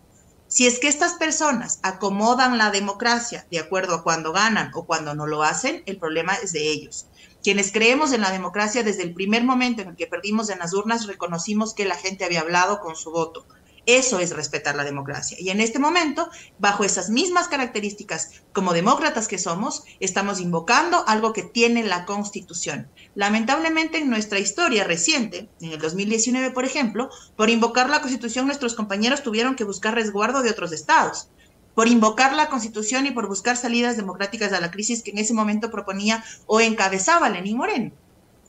Si 0.48 0.66
es 0.66 0.80
que 0.80 0.88
estas 0.88 1.16
personas 1.16 1.80
acomodan 1.84 2.58
la 2.58 2.72
democracia 2.72 3.48
de 3.52 3.60
acuerdo 3.60 3.96
a 3.96 4.04
cuando 4.04 4.32
ganan 4.32 4.72
o 4.76 4.86
cuando 4.86 5.14
no 5.14 5.28
lo 5.28 5.44
hacen, 5.44 5.84
el 5.88 5.98
problema 5.98 6.36
es 6.36 6.54
de 6.54 6.70
ellos. 6.70 7.08
Quienes 7.44 7.74
creemos 7.74 8.14
en 8.14 8.22
la 8.22 8.32
democracia 8.32 8.82
desde 8.82 9.04
el 9.04 9.14
primer 9.14 9.44
momento 9.44 9.82
en 9.82 9.90
el 9.90 9.96
que 9.98 10.08
perdimos 10.08 10.50
en 10.50 10.60
las 10.60 10.74
urnas, 10.74 11.06
reconocimos 11.06 11.74
que 11.74 11.84
la 11.84 11.96
gente 11.98 12.24
había 12.24 12.40
hablado 12.40 12.80
con 12.80 12.96
su 12.96 13.12
voto. 13.12 13.46
Eso 13.86 14.20
es 14.20 14.36
respetar 14.36 14.76
la 14.76 14.84
democracia. 14.84 15.38
Y 15.40 15.50
en 15.50 15.62
este 15.62 15.80
momento, 15.80 16.30
bajo 16.58 16.84
esas 16.84 17.10
mismas 17.10 17.48
características, 17.48 18.42
como 18.54 18.74
demócratas 18.74 19.28
que 19.28 19.38
somos, 19.38 19.84
estamos 20.00 20.40
invocando 20.40 21.04
algo 21.08 21.34
que 21.34 21.44
tiene 21.44 21.84
la 21.84 22.06
Constitución. 22.06 22.90
Lamentablemente, 23.16 23.98
en 23.98 24.10
nuestra 24.10 24.40
historia 24.40 24.84
reciente, 24.84 25.50
en 25.62 25.72
el 25.72 25.80
2019, 25.80 26.52
por 26.52 26.66
ejemplo, 26.66 27.10
por 27.36 27.50
invocar 27.50 27.90
la 27.90 28.02
Constitución, 28.02 28.46
nuestros 28.46 28.76
compañeros 28.76 29.24
tuvieron 29.24 29.56
que 29.56 29.64
buscar 29.64 29.96
resguardo 29.96 30.42
de 30.42 30.52
otros 30.52 30.72
estados 30.72 31.30
por 31.80 31.88
invocar 31.88 32.34
la 32.34 32.50
Constitución 32.50 33.06
y 33.06 33.12
por 33.12 33.28
buscar 33.28 33.56
salidas 33.56 33.96
democráticas 33.96 34.52
a 34.52 34.60
la 34.60 34.70
crisis 34.70 35.02
que 35.02 35.12
en 35.12 35.18
ese 35.18 35.34
momento 35.34 35.72
proponía 35.72 36.24
o 36.46 36.60
encabezaba 36.60 37.30
Lenín 37.30 37.56
Moreno. 37.56 37.92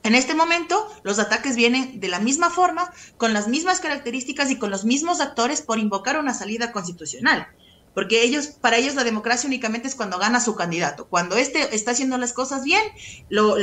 En 0.02 0.14
este 0.14 0.34
momento, 0.34 0.88
los 1.02 1.18
ataques 1.18 1.56
vienen 1.56 2.00
de 2.00 2.08
la 2.08 2.20
misma 2.20 2.50
forma, 2.50 2.90
con 3.18 3.34
las 3.34 3.48
mismas 3.48 3.80
características 3.80 4.50
y 4.50 4.58
con 4.58 4.70
los 4.70 4.84
mismos 4.84 5.20
actores 5.20 5.60
por 5.60 5.78
invocar 5.78 6.18
una 6.18 6.32
salida 6.32 6.72
constitucional. 6.72 7.48
Porque 7.92 8.22
ellos, 8.22 8.46
para 8.46 8.76
ellos 8.76 8.94
la 8.94 9.04
democracia 9.04 9.48
únicamente 9.48 9.88
es 9.88 9.94
cuando 9.94 10.18
gana 10.18 10.40
su 10.40 10.54
candidato. 10.54 11.08
Cuando 11.08 11.36
éste 11.36 11.74
está 11.74 11.90
haciendo 11.90 12.16
las 12.18 12.32
cosas 12.32 12.62
bien, 12.62 12.82
lo, 13.28 13.56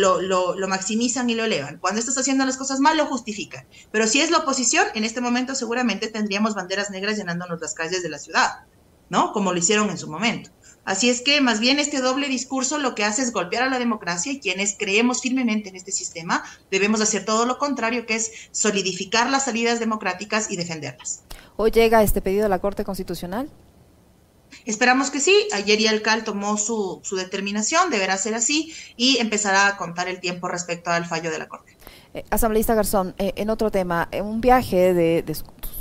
maximizan 0.68 1.30
y 1.30 1.36
lo 1.36 1.46
elevan. 1.46 1.78
Cuando 1.80 2.00
éste 2.00 2.12
está 2.12 2.22
haciendo 2.22 2.46
las 2.46 2.58
cosas 2.58 2.80
mal, 2.80 2.98
lo 2.98 3.06
justifican. 3.06 3.66
Pero 3.92 4.06
si 4.06 4.20
es 4.20 4.30
la 4.30 4.40
oposición, 4.40 4.86
en 4.96 5.06
este 5.06 5.22
momento 5.22 5.56
seguramente 5.56 6.08
tendríamos 6.08 6.56
banderas 6.56 6.92
negras 6.92 7.18
llenándonos 7.18 7.62
las 7.62 7.74
calles 7.74 8.04
de 8.04 8.10
la 8.10 8.20
ciudad, 8.20 8.66
¿no? 9.10 9.32
Como 9.32 9.54
lo 9.54 9.60
hicieron 9.60 9.90
en 9.90 9.98
su 9.98 10.10
momento. 10.10 10.52
Así 10.88 11.10
es 11.10 11.22
que 11.22 11.42
más 11.42 11.60
bien 11.60 11.80
este 11.80 12.00
doble 12.00 12.30
discurso 12.30 12.78
lo 12.78 12.96
que 12.96 13.04
hace 13.04 13.22
es 13.22 13.34
golpear 13.34 13.64
a 13.64 13.70
la 13.70 13.78
democracia 13.78 14.32
y 14.32 14.40
quienes 14.40 14.78
creemos 14.80 15.20
firmemente 15.20 15.68
en 15.68 15.76
este 15.76 15.92
sistema 15.92 16.46
debemos 16.72 17.02
hacer 17.02 17.26
todo 17.26 17.46
lo 17.46 17.58
contrario, 17.58 18.06
que 18.06 18.16
es 18.16 18.32
solidificar 18.52 19.30
las 19.30 19.44
salidas 19.44 19.82
democráticas 19.82 20.50
y 20.50 20.56
defenderlas. 20.56 21.24
¿Hoy 21.58 21.72
llega 21.72 22.04
este 22.04 22.22
pedido 22.22 22.46
a 22.46 22.50
la 22.50 22.60
Corte 22.60 22.86
Constitucional? 22.86 23.50
Esperamos 24.66 25.12
que 25.12 25.20
sí. 25.20 25.50
Ayer 25.52 25.78
ya 25.78 25.92
el 25.92 26.02
CAL 26.02 26.24
tomó 26.24 26.56
su, 26.56 27.02
determinación, 27.18 27.90
deberá 27.90 28.16
ser 28.16 28.34
así, 28.34 28.74
y 28.96 29.18
empezará 29.18 29.68
a 29.68 29.76
contar 29.76 30.08
el 30.08 30.22
tiempo 30.22 30.48
respecto 30.48 30.90
al 30.90 31.06
fallo 31.06 31.30
de 31.32 31.40
la 31.40 31.50
Corte. 31.50 31.76
Eh, 32.14 32.24
asambleísta 32.30 32.76
Garzón, 32.76 33.14
eh, 33.18 33.34
en 33.36 33.50
otro 33.50 33.72
tema, 33.72 34.08
en 34.12 34.24
un 34.24 34.40
viaje 34.40 34.94
de, 34.94 35.22
de 35.22 35.36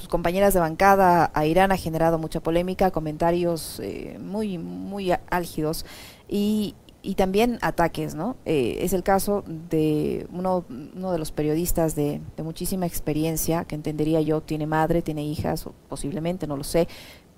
compañeras 0.08 0.54
de 0.54 0.60
bancada 0.60 1.30
a 1.34 1.46
Irán 1.46 1.72
ha 1.72 1.76
generado 1.76 2.18
mucha 2.18 2.40
polémica, 2.40 2.90
comentarios 2.90 3.80
eh, 3.80 4.18
muy, 4.20 4.58
muy 4.58 5.12
álgidos 5.30 5.84
y, 6.28 6.74
y 7.02 7.14
también 7.14 7.58
ataques, 7.62 8.14
¿no? 8.14 8.36
Eh, 8.44 8.78
es 8.80 8.92
el 8.92 9.02
caso 9.02 9.44
de 9.46 10.26
uno, 10.32 10.64
uno 10.68 11.12
de 11.12 11.18
los 11.18 11.30
periodistas 11.30 11.94
de, 11.94 12.20
de, 12.36 12.42
muchísima 12.42 12.86
experiencia, 12.86 13.64
que 13.64 13.74
entendería 13.74 14.20
yo, 14.20 14.40
tiene 14.40 14.66
madre, 14.66 15.02
tiene 15.02 15.24
hijas, 15.24 15.66
o 15.66 15.74
posiblemente, 15.88 16.46
no 16.46 16.56
lo 16.56 16.64
sé, 16.64 16.88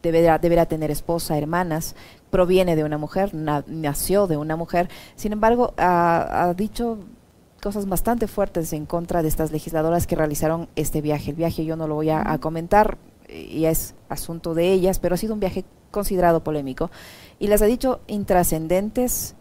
deberá, 0.02 0.38
deberá 0.38 0.66
tener 0.66 0.90
esposa, 0.90 1.36
hermanas, 1.36 1.96
proviene 2.30 2.76
de 2.76 2.84
una 2.84 2.98
mujer, 2.98 3.34
nació 3.34 4.26
de 4.26 4.36
una 4.36 4.56
mujer, 4.56 4.88
sin 5.16 5.32
embargo, 5.32 5.74
ha, 5.76 6.48
ha 6.48 6.54
dicho 6.54 6.98
cosas 7.62 7.88
bastante 7.88 8.26
fuertes 8.26 8.72
en 8.72 8.86
contra 8.86 9.22
de 9.22 9.28
estas 9.28 9.50
legisladoras 9.50 10.06
que 10.06 10.16
realizaron 10.16 10.68
este 10.76 11.00
viaje. 11.00 11.30
El 11.30 11.36
viaje 11.36 11.64
yo 11.64 11.76
no 11.76 11.86
lo 11.88 11.94
voy 11.94 12.10
a, 12.10 12.38
comentar, 12.38 12.98
y 13.28 13.64
es 13.64 13.94
asunto 14.08 14.54
de 14.54 14.72
ellas, 14.72 14.98
pero 14.98 15.14
ha 15.14 15.18
sido 15.18 15.34
un 15.34 15.40
viaje 15.40 15.64
considerado 15.90 16.42
polémico. 16.42 16.90
Y 17.38 17.48
las 17.48 17.62
ha 17.62 17.66
dicho 17.66 18.00
intrascendentes, 18.06 19.34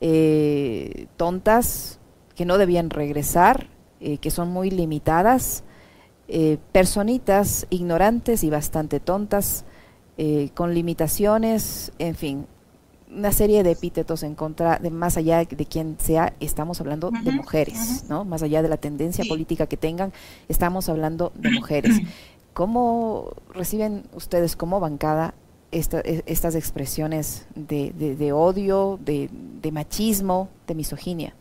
eh, 0.00 1.06
tontas, 1.16 1.98
que 2.34 2.44
no 2.44 2.58
debían 2.58 2.90
regresar, 2.90 3.68
eh, 4.00 4.18
que 4.18 4.30
son 4.30 4.50
muy 4.50 4.70
limitadas, 4.70 5.64
eh, 6.28 6.58
personitas 6.72 7.66
ignorantes 7.70 8.42
y 8.44 8.50
bastante 8.50 9.00
tontas, 9.00 9.64
con 10.54 10.72
limitaciones, 10.72 11.90
en 11.98 12.14
fin, 12.14 12.46
una 13.14 13.32
serie 13.32 13.62
de 13.62 13.72
epítetos 13.72 14.22
en 14.22 14.34
contra 14.34 14.78
de 14.78 14.90
más 14.90 15.16
allá 15.16 15.44
de 15.44 15.66
quien 15.66 15.96
sea, 15.98 16.34
estamos 16.40 16.80
hablando 16.80 17.10
de 17.10 17.30
mujeres, 17.30 18.04
¿no? 18.08 18.24
Más 18.24 18.42
allá 18.42 18.62
de 18.62 18.68
la 18.68 18.76
tendencia 18.76 19.24
política 19.28 19.66
que 19.66 19.76
tengan, 19.76 20.12
estamos 20.48 20.88
hablando 20.88 21.32
de 21.34 21.50
mujeres. 21.50 22.00
¿Cómo 22.54 23.32
reciben 23.54 24.04
ustedes 24.14 24.56
como 24.56 24.80
bancada 24.80 25.34
e, 25.70 26.22
estas 26.26 26.54
expresiones 26.54 27.46
de, 27.54 27.92
de 27.92 28.32
odio, 28.32 28.98
de, 29.02 29.30
de 29.62 29.72
machismo, 29.72 30.48
de 30.66 30.74
misoginia? 30.74 31.34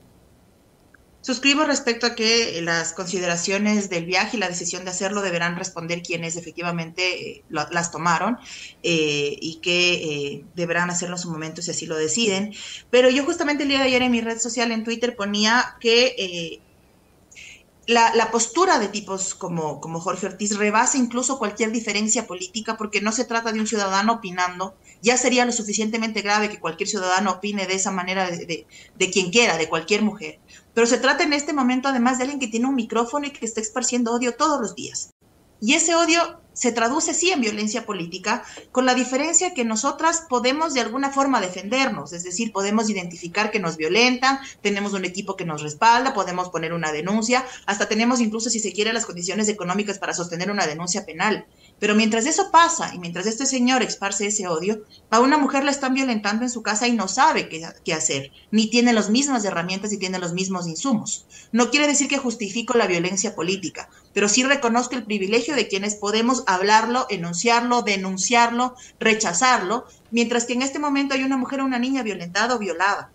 Suscribo 1.21 1.63
respecto 1.65 2.07
a 2.07 2.15
que 2.15 2.59
las 2.63 2.93
consideraciones 2.93 3.91
del 3.91 4.05
viaje 4.05 4.37
y 4.37 4.39
la 4.39 4.49
decisión 4.49 4.83
de 4.85 4.89
hacerlo 4.89 5.21
deberán 5.21 5.55
responder 5.55 6.01
quienes 6.01 6.35
efectivamente 6.35 7.29
eh, 7.29 7.43
las 7.49 7.91
tomaron 7.91 8.39
eh, 8.81 9.37
y 9.39 9.59
que 9.61 9.93
eh, 9.93 10.45
deberán 10.55 10.89
hacerlo 10.89 11.17
en 11.17 11.21
su 11.21 11.29
momento 11.29 11.61
si 11.61 11.69
así 11.69 11.85
lo 11.85 11.95
deciden. 11.95 12.53
Pero 12.89 13.11
yo 13.11 13.23
justamente 13.23 13.63
el 13.63 13.69
día 13.69 13.79
de 13.79 13.85
ayer 13.85 14.01
en 14.01 14.11
mi 14.11 14.21
red 14.21 14.39
social, 14.39 14.71
en 14.71 14.83
Twitter, 14.83 15.15
ponía 15.15 15.75
que 15.79 16.59
la, 17.91 18.31
postura 18.31 18.79
de 18.79 18.87
tipos 18.87 19.35
como, 19.35 19.79
Jorge 19.79 20.25
Ortiz 20.25 20.57
rebasa 20.57 20.97
incluso 20.97 21.37
cualquier 21.37 21.71
diferencia 21.71 22.25
política 22.25 22.77
porque 22.77 23.01
no 23.01 23.11
se 23.11 23.25
trata 23.25 23.51
de 23.51 23.59
un 23.59 23.67
ciudadano 23.67 24.13
opinando. 24.13 24.75
Ya 25.01 25.17
sería 25.17 25.45
lo 25.45 25.51
suficientemente 25.51 26.21
grave 26.21 26.49
que 26.49 26.59
cualquier 26.59 26.89
ciudadano 26.89 27.31
opine 27.31 27.67
de 27.67 27.75
esa 27.75 27.91
manera 27.91 28.29
de, 28.29 28.65
de 28.97 29.11
quien 29.11 29.31
quiera, 29.31 29.57
de 29.57 29.69
cualquier 29.69 30.01
mujer. 30.01 30.39
Pero 30.73 30.87
se 30.87 30.97
trata 30.97 31.23
en 31.23 31.33
este 31.33 31.53
momento 31.53 31.89
además 31.89 32.17
de 32.17 32.23
alguien 32.23 32.39
que 32.39 32.47
tiene 32.47 32.67
un 32.67 32.75
micrófono 32.75 33.27
y 33.27 33.31
que 33.31 33.45
está 33.45 33.61
esparciendo 33.61 34.13
odio 34.13 34.35
todos 34.35 34.59
los 34.59 34.75
días. 34.75 35.13
Y 35.59 35.75
ese 35.75 35.93
odio 35.93 36.40
se 36.53 36.71
traduce 36.71 37.13
sí 37.13 37.31
en 37.31 37.41
violencia 37.41 37.85
política, 37.85 38.43
con 38.71 38.85
la 38.85 38.93
diferencia 38.93 39.53
que 39.53 39.63
nosotras 39.63 40.25
podemos 40.29 40.73
de 40.73 40.81
alguna 40.81 41.11
forma 41.11 41.41
defendernos, 41.41 42.13
es 42.13 42.23
decir, 42.23 42.51
podemos 42.51 42.89
identificar 42.89 43.51
que 43.51 43.59
nos 43.59 43.77
violentan, 43.77 44.39
tenemos 44.61 44.93
un 44.93 45.05
equipo 45.05 45.35
que 45.35 45.45
nos 45.45 45.61
respalda, 45.61 46.13
podemos 46.13 46.49
poner 46.49 46.73
una 46.73 46.91
denuncia, 46.91 47.45
hasta 47.65 47.87
tenemos 47.87 48.19
incluso, 48.19 48.49
si 48.49 48.59
se 48.59 48.73
quiere, 48.73 48.93
las 48.93 49.05
condiciones 49.05 49.47
económicas 49.47 49.99
para 49.99 50.13
sostener 50.13 50.51
una 50.51 50.67
denuncia 50.67 51.05
penal. 51.05 51.45
Pero 51.81 51.95
mientras 51.95 52.27
eso 52.27 52.51
pasa 52.51 52.93
y 52.93 52.99
mientras 52.99 53.25
este 53.25 53.47
señor 53.47 53.81
esparce 53.81 54.27
ese 54.27 54.47
odio, 54.47 54.83
a 55.09 55.19
una 55.19 55.39
mujer 55.39 55.63
la 55.63 55.71
están 55.71 55.95
violentando 55.95 56.43
en 56.43 56.51
su 56.51 56.61
casa 56.61 56.87
y 56.87 56.91
no 56.91 57.07
sabe 57.07 57.49
qué, 57.49 57.93
hacer, 57.95 58.31
ni 58.51 58.69
tiene 58.69 58.93
las 58.93 59.09
mismas 59.09 59.43
herramientas 59.45 59.91
y 59.91 59.97
tiene 59.97 60.19
los 60.19 60.33
mismos 60.33 60.67
insumos. 60.67 61.25
No 61.51 61.71
quiere 61.71 61.87
decir 61.87 62.07
que 62.07 62.19
justifico 62.19 62.75
la 62.77 62.85
violencia 62.85 63.33
política, 63.33 63.89
pero 64.13 64.29
sí 64.29 64.43
reconozco 64.43 64.93
el 64.93 65.05
privilegio 65.05 65.55
de 65.55 65.67
quienes 65.67 65.95
podemos 65.95 66.43
hablarlo, 66.45 67.07
enunciarlo, 67.09 67.81
denunciarlo, 67.81 68.75
rechazarlo, 68.99 69.87
mientras 70.11 70.45
que 70.45 70.53
en 70.53 70.61
este 70.61 70.77
momento 70.77 71.15
hay 71.15 71.23
una 71.23 71.37
mujer 71.37 71.61
o 71.61 71.65
una 71.65 71.79
niña 71.79 72.03
violentada 72.03 72.53
o 72.53 72.59
violada 72.59 73.09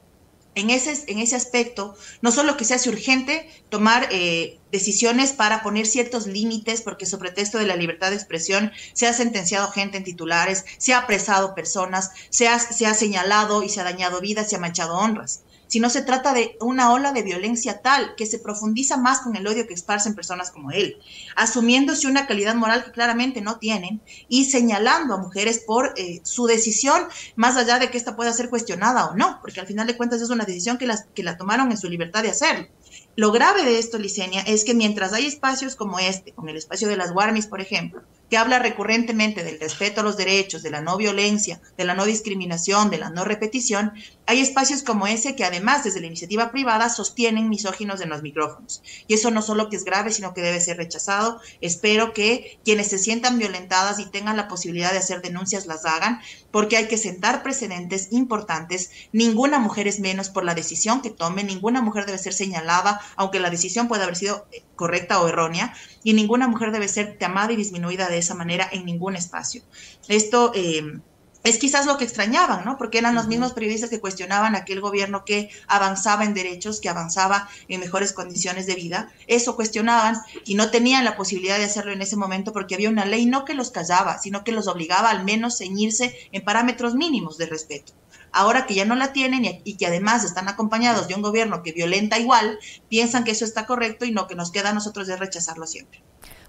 en 0.57 0.71
ese, 0.71 1.05
en 1.07 1.21
ese 1.21 1.37
aspecto, 1.37 1.95
no 2.23 2.33
solo 2.33 2.57
que 2.57 2.65
se 2.65 2.75
hace 2.75 2.89
urgente 2.89 3.49
tomar 3.69 4.09
eh, 4.11 4.59
decisiones 4.73 5.33
para 5.33 5.63
poner 5.63 5.87
ciertos 5.87 6.27
límites, 6.27 6.83
porque 6.83 7.07
sobre 7.07 7.27
pretexto 7.27 7.59
de 7.59 7.67
la 7.67 7.77
libertad 7.77 8.11
de 8.11 8.17
expresión 8.17 8.73
se 8.95 9.07
ha 9.07 9.13
sentenciado 9.13 9.71
gente 9.71 9.99
en 9.99 10.05
titulares, 10.05 10.65
se 10.79 10.95
ha 10.95 10.99
apresado 10.99 11.55
personas, 11.55 12.11
se 12.31 12.49
ha, 12.49 12.59
se 12.59 12.87
ha 12.87 12.95
señalado 12.95 13.63
y 13.63 13.69
se 13.69 13.81
ha 13.81 13.85
dañado 13.85 14.21
vidas, 14.21 14.49
se 14.49 14.57
ha 14.57 14.61
manchado 14.61 14.97
honras 14.97 15.43
sino 15.67 15.91
se 15.91 16.03
trata 16.03 16.33
de 16.33 16.57
una 16.61 16.93
ola 16.93 17.13
de 17.13 17.23
violencia 17.23 17.83
tal 17.83 18.15
que 18.17 18.27
se 18.27 18.39
profundiza 18.39 18.97
más 18.97 19.21
con 19.21 19.37
el 19.37 19.47
odio 19.47 19.67
que 19.67 19.75
esparcen 19.75 20.15
personas 20.15 20.51
como 20.51 20.71
él, 20.71 20.99
asumiéndose 21.35 22.07
una 22.07 22.27
calidad 22.27 22.55
moral 22.55 22.85
que 22.85 22.93
claramente 22.93 23.41
no 23.41 23.59
tienen 23.59 24.01
y 24.29 24.45
señalando 24.47 25.15
a 25.15 25.19
mujeres 25.19 25.59
por 25.67 25.95
eh, 25.97 26.21
su 26.25 26.47
decisión, 26.47 27.03
más 27.35 27.57
allá 27.57 27.79
de 27.79 27.91
que 27.91 27.99
esta 27.99 28.17
pueda 28.17 28.33
ser 28.33 28.51
cuestionada 28.51 29.07
o 29.07 29.17
no, 29.17 29.39
porque 29.41 29.61
al 29.61 29.67
final 29.67 29.87
de 29.87 29.97
cuentas 29.97 30.21
es 30.21 30.31
una 30.31 30.45
decisión 30.45 30.79
que, 30.79 30.87
las, 30.87 31.07
que 31.15 31.23
la 31.23 31.37
tomaron 31.37 31.71
en 31.71 31.79
su 31.79 31.89
libertad 31.89 32.23
de 32.23 32.31
hacerlo. 32.31 32.69
Lo 33.17 33.33
grave 33.33 33.65
de 33.65 33.79
esto, 33.79 33.99
Licenia, 33.99 34.43
es 34.43 34.65
que 34.65 34.75
mientras 34.75 35.15
hay 35.15 35.27
espacios 35.27 35.75
como 35.75 35.99
este, 35.99 36.33
como 36.33 36.51
el 36.51 36.57
espacio 36.57 36.87
de 36.87 36.97
las 36.97 37.13
Warmis, 37.13 37.47
por 37.47 37.63
ejemplo, 37.63 38.03
que 38.29 38.37
habla 38.37 38.59
recurrentemente 38.59 39.43
del 39.43 39.59
respeto 39.59 40.01
a 40.01 40.05
los 40.05 40.17
derechos, 40.17 40.63
de 40.63 40.71
la 40.71 40.81
no 40.81 40.97
violencia, 40.97 41.61
de 41.79 41.85
la 41.85 41.95
no 41.95 42.05
discriminación, 42.05 42.91
de 42.91 42.99
la 42.99 43.11
no 43.11 43.25
repetición, 43.25 43.93
Hay 44.29 44.41
espacios 44.41 44.83
como 44.83 45.07
ese 45.07 45.37
que 45.37 45.45
además 45.45 45.85
desde 45.85 46.01
la 46.01 46.09
iniciativa 46.09 46.51
privada 46.51 46.89
sostienen 46.89 47.49
misóginos 47.49 48.01
en 48.01 48.09
los 48.09 48.23
micrófonos. 48.23 48.83
Y 49.07 49.15
eso 49.15 49.31
no 49.31 49.41
solo 49.41 49.69
que 49.69 49.77
es 49.77 49.85
grave, 49.85 50.11
sino 50.11 50.35
que 50.35 50.43
debe 50.43 50.61
ser 50.61 50.79
rechazado. 50.79 51.41
Espero 51.61 52.13
que 52.13 52.59
quienes 52.65 52.89
se 52.89 52.99
sientan 52.99 53.39
violentadas 53.39 54.01
y 54.01 54.11
tengan 54.11 54.37
la 54.37 54.49
posibilidad 54.49 54.91
de 54.91 54.99
hacer 54.99 55.23
denuncias 55.23 55.67
las 55.67 55.85
hagan, 55.85 56.21
porque 56.51 56.77
hay 56.77 56.89
que 56.89 56.99
sentar 56.99 57.45
precedentes 57.45 58.09
importantes. 58.11 58.91
Ninguna 59.13 59.61
mujer 59.61 59.87
es 59.87 60.01
menos 60.01 60.29
por 60.29 60.45
la 60.45 60.55
decisión 60.55 61.03
que 61.03 61.11
tome, 61.11 61.45
ninguna 61.45 61.81
mujer 61.81 62.05
debe 62.05 62.19
ser 62.19 62.33
señalada, 62.33 63.01
aunque 63.15 63.39
la 63.39 63.51
decisión 63.51 63.87
pueda 63.87 64.05
haber 64.05 64.17
sido 64.17 64.47
eh, 64.51 64.65
correcta 64.75 65.21
o 65.21 65.29
errónea, 65.29 65.73
y 66.03 66.15
ninguna 66.15 66.49
mujer 66.49 66.73
debe 66.73 66.89
ser 66.89 67.17
llamada 67.21 67.53
y 67.53 67.57
disminuida 67.57 68.09
de 68.09 68.19
esa 68.19 68.35
manera 68.35 68.69
en 68.73 68.85
ningún 68.85 69.15
espacio. 69.15 69.63
Esto... 70.09 70.51
Eh, 70.55 70.99
es 71.47 71.59
quizás 71.59 71.87
lo 71.87 71.97
que 71.97 72.05
extrañaban, 72.05 72.65
¿no? 72.65 72.77
Porque 72.77 72.99
eran 72.99 73.15
los 73.15 73.29
mismos 73.29 73.53
periodistas 73.53 73.91
que 73.91 74.01
cuestionaban 74.01 74.57
aquel 74.57 74.81
gobierno 74.81 75.25
que 75.25 75.51
avanzaba 75.69 76.25
en 76.25 76.35
derechos, 76.35 76.81
que 76.81 76.89
avanzaba 76.89 77.49
en 77.69 77.81
mejores 77.81 78.13
condiciones 78.13 78.67
de 78.67 78.75
vida. 78.75 79.13
Eso 79.27 79.55
cuestionaban 79.55 80.17
y 80.45 80.57
no 80.57 80.71
tenían 80.71 81.05
la 81.05 81.17
posibilidad 81.17 81.59
de 81.59 81.65
hacerlo 81.65 81.93
en 81.93 82.03
ese 82.03 82.17
momento 82.17 82.53
porque 82.53 82.75
había 82.75 82.91
una 82.91 83.05
ley 83.05 83.27
no 83.27 83.45
que 83.45 83.55
los 83.55 83.71
callaba, 83.71 84.19
sino 84.19 84.45
que 84.45 84.53
los 84.53 84.67
obligaba 84.67 85.11
al 85.11 85.25
menos 85.25 85.59
ceñirse 85.59 86.17
en 86.33 86.45
parámetros 86.45 86.95
mínimos 86.95 87.39
de 87.39 87.47
respeto. 87.47 87.93
Ahora 88.33 88.67
que 88.67 88.75
ya 88.75 88.85
no 88.85 88.97
la 88.97 89.13
tienen 89.13 89.61
y, 89.65 89.77
que 89.77 89.87
además 89.87 90.25
están 90.25 90.49
acompañados 90.49 91.09
de 91.09 91.15
un 91.15 91.23
gobierno 91.23 91.63
que 91.63 91.73
violenta 91.73 92.19
igual, 92.19 92.59
piensan 92.89 93.25
que 93.25 93.31
eso 93.31 93.45
está 93.45 93.67
correcto 93.67 94.05
y 94.05 94.11
no 94.11 94.27
que 94.27 94.35
nos 94.35 94.51
queda 94.51 94.71
a 94.71 94.75
nosotros 94.75 95.07
de 95.07 95.17
rechazarlo 95.17 95.67
siempre. 95.67 96.03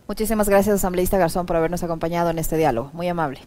Muchísimas 0.08 0.50
gracias, 0.50 0.76
asambleísta 0.76 1.18
Garzón, 1.18 1.46
por 1.46 1.56
habernos 1.56 1.84
acompañado 1.84 2.30
en 2.30 2.40
este 2.40 2.58
diálogo. 2.58 2.92
Muy 2.94 3.08
amable. 3.08 3.42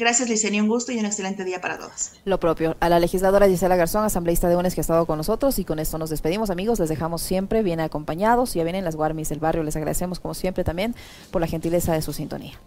Gracias, 0.00 0.30
Licenia. 0.30 0.62
Un 0.62 0.68
gusto 0.70 0.92
y 0.92 0.98
un 0.98 1.04
excelente 1.04 1.44
día 1.44 1.60
para 1.60 1.76
todos. 1.76 2.12
Lo 2.24 2.40
propio. 2.40 2.74
A 2.80 2.88
la 2.88 2.98
legisladora 2.98 3.46
Gisela 3.46 3.76
Garzón, 3.76 4.02
asambleísta 4.02 4.48
de 4.48 4.56
UNES, 4.56 4.74
que 4.74 4.80
ha 4.80 4.82
estado 4.82 5.04
con 5.04 5.18
nosotros. 5.18 5.58
Y 5.58 5.66
con 5.66 5.78
esto 5.78 5.98
nos 5.98 6.08
despedimos, 6.08 6.48
amigos. 6.48 6.80
Les 6.80 6.88
dejamos 6.88 7.20
siempre 7.20 7.62
bien 7.62 7.80
acompañados. 7.80 8.54
Ya 8.54 8.64
vienen 8.64 8.82
las 8.82 8.96
Guarmis 8.96 9.28
del 9.28 9.40
barrio. 9.40 9.62
Les 9.62 9.76
agradecemos, 9.76 10.18
como 10.18 10.32
siempre, 10.32 10.64
también 10.64 10.94
por 11.30 11.42
la 11.42 11.46
gentileza 11.46 11.92
de 11.92 12.00
su 12.00 12.14
sintonía. 12.14 12.58